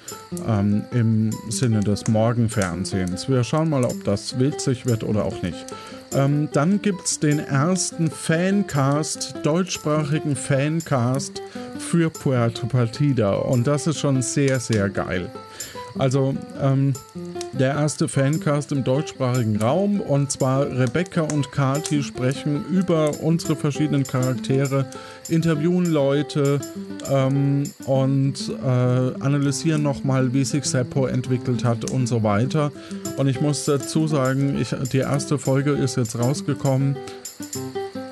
[0.47, 3.29] ähm, im Sinne des Morgenfernsehens.
[3.29, 5.65] Wir schauen mal, ob das witzig wird oder auch nicht.
[6.13, 11.41] Ähm, dann gibt es den ersten Fancast, deutschsprachigen Fancast
[11.77, 13.33] für Puerto Partida.
[13.33, 15.29] Und das ist schon sehr, sehr geil.
[15.97, 16.93] Also ähm,
[17.53, 24.03] der erste Fancast im deutschsprachigen Raum und zwar Rebecca und Kati sprechen über unsere verschiedenen
[24.03, 24.87] Charaktere,
[25.29, 26.59] interviewen Leute
[27.09, 32.71] ähm, und äh, analysieren nochmal, wie sich Seppo entwickelt hat und so weiter.
[33.17, 36.97] Und ich muss dazu sagen, ich, die erste Folge ist jetzt rausgekommen.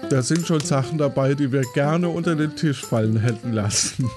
[0.09, 4.09] Da sind schon Sachen dabei, die wir gerne unter den Tisch fallen hätten lassen.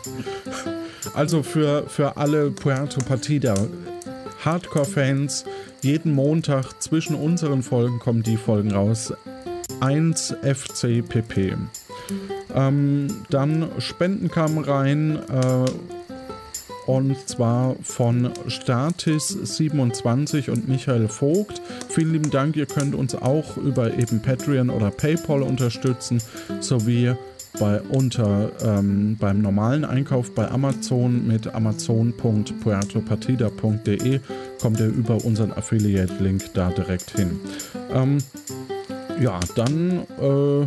[1.15, 3.55] Also für, für alle Puerto Partida
[4.45, 5.45] Hardcore-Fans,
[5.83, 9.13] jeden Montag zwischen unseren Folgen kommen die Folgen raus.
[9.81, 11.57] 1 FCPP.
[12.55, 15.19] Ähm, dann Spenden kamen rein.
[15.29, 15.65] Äh,
[16.87, 21.61] und zwar von Statis27 und Michael Vogt.
[21.89, 26.23] Vielen lieben Dank, ihr könnt uns auch über eben Patreon oder PayPal unterstützen,
[26.61, 27.17] sowie
[27.59, 34.21] bei, unter ähm, beim normalen Einkauf bei Amazon mit amazon.puertopartida.de
[34.61, 37.39] kommt ihr über unseren Affiliate-Link da direkt hin.
[37.93, 38.19] Ähm,
[39.21, 40.67] ja, dann äh,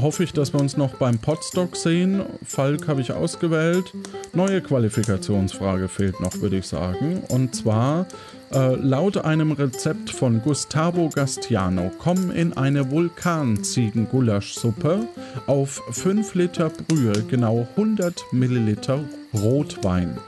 [0.00, 2.24] hoffe ich, dass wir uns noch beim Podstock sehen.
[2.44, 3.92] Falk habe ich ausgewählt.
[4.32, 7.22] Neue Qualifikationsfrage fehlt noch, würde ich sagen.
[7.28, 8.06] Und zwar
[8.52, 15.06] äh, laut einem Rezept von Gustavo Gastiano kommen in eine Vulkanziegen-Gulaschsuppe
[15.46, 20.18] auf 5 Liter Brühe genau 100 Milliliter Rotwein.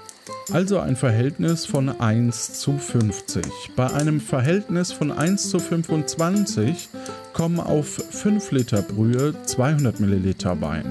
[0.52, 3.44] Also ein Verhältnis von 1 zu 50.
[3.76, 6.88] Bei einem Verhältnis von 1 zu 25
[7.32, 10.84] kommen auf 5 Liter Brühe 200 Milliliter Wein.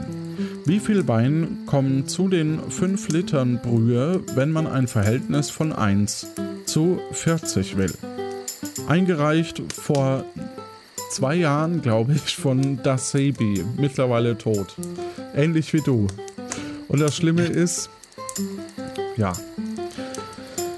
[0.66, 6.28] Wie viel Wein kommen zu den 5 Litern Brühe, wenn man ein Verhältnis von 1
[6.66, 7.94] zu 40 will.
[8.88, 10.26] Eingereicht vor
[11.12, 14.76] zwei Jahren, glaube ich, von Das Sebi, mittlerweile tot.
[15.36, 16.08] Ähnlich wie du.
[16.88, 17.90] Und das Schlimme ist,
[19.18, 19.34] ja,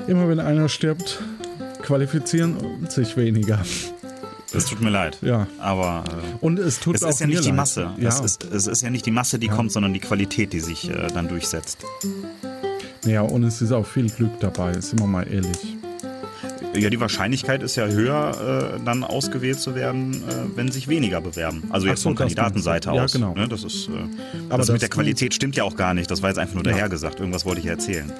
[0.08, 1.22] immer wenn einer stirbt,
[1.82, 3.60] qualifizieren sich weniger.
[4.56, 5.18] Es tut mir leid.
[5.22, 5.48] Ja.
[5.60, 7.56] Aber äh, und es tut es auch ist ja nicht die leid.
[7.56, 7.90] Masse.
[7.98, 8.10] Ja.
[8.10, 9.56] Es, ist, es ist ja nicht die Masse, die Ja.
[9.56, 11.80] kommt, sondern die Qualität, die sich äh, dann durchsetzt.
[13.06, 15.76] Ja, und es ist auch viel Glück dabei, sind wir mal ehrlich.
[16.76, 21.22] Ja, die Wahrscheinlichkeit ist ja höher, äh, dann ausgewählt zu werden, äh, wenn sich weniger
[21.22, 21.64] bewerben.
[21.70, 22.96] Also jetzt so, von Kandidatenseite du.
[22.96, 23.14] Ja, aus.
[23.14, 23.34] genau.
[23.36, 23.92] Ne, das ist, äh,
[24.50, 26.10] Aber das das mit der Qualität stimmt ja auch gar nicht.
[26.10, 26.72] Das war jetzt einfach nur Ja.
[26.72, 27.20] dahergesagt.
[27.20, 28.12] Irgendwas wollte ich erzählen.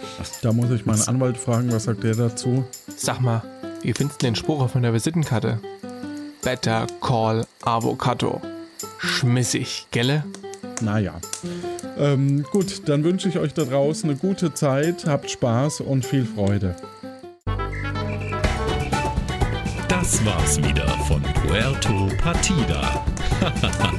[0.44, 2.64] Da muss ich meinen Anwalt fragen, was sagt der dazu?
[2.96, 3.42] Sag mal,
[3.82, 5.60] wie findest du den Spruch auf meiner Visitenkarte?
[6.44, 8.40] Better call Avocado.
[9.00, 10.24] Schmissig, gelle?
[10.82, 11.14] Naja.
[11.98, 16.26] Ähm, gut, dann wünsche ich euch da draußen eine gute Zeit, habt Spaß und viel
[16.26, 16.76] Freude.
[20.04, 23.06] Das war's wieder von Puerto Partida.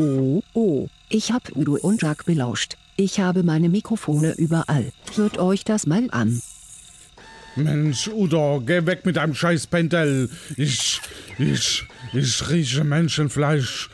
[0.00, 2.76] Oh, oh, ich hab Udo und Jack belauscht.
[2.96, 4.92] Ich habe meine Mikrofone überall.
[5.16, 6.40] Hört euch das mal an.
[7.56, 10.30] Mensch, Udo, geh weg mit deinem scheiß Pendel.
[10.56, 11.00] Ich,
[11.38, 13.90] ich, ich rieche Menschenfleisch.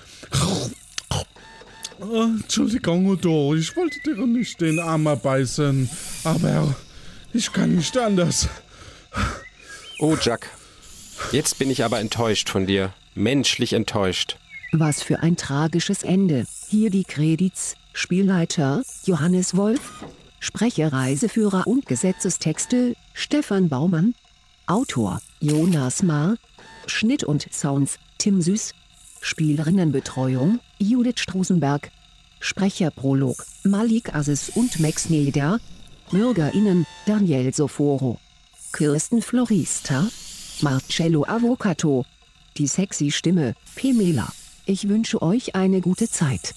[2.01, 5.89] Oh, Entschuldigung, Udo, ich wollte dir nicht den Arm abbeißen,
[6.24, 6.74] aber
[7.32, 8.49] ich kann nicht anders.
[9.99, 10.51] Oh, Jack.
[11.32, 12.93] Jetzt bin ich aber enttäuscht von dir.
[13.14, 14.37] Menschlich enttäuscht.
[14.72, 16.47] Was für ein tragisches Ende.
[16.68, 17.76] Hier die Credits.
[17.93, 20.05] Spielleiter Johannes Wolf.
[20.41, 24.14] Sprecher, Reiseführer und Gesetzestexte Stefan Baumann.
[24.66, 26.37] Autor Jonas Maar.
[26.87, 28.72] Schnitt und Sounds Tim Süß.
[29.25, 31.91] Spielerinnenbetreuung, Judith Strusenberg.
[32.41, 35.61] Sprecherprolog, Malik Aziz und Max Neder.
[36.11, 38.20] BürgerInnen, Daniel Soforo.
[38.75, 40.07] Kirsten Florista.
[40.61, 42.05] Marcello Avocato,
[42.59, 44.31] Die sexy Stimme, Pemela.
[44.66, 46.55] Ich wünsche euch eine gute Zeit.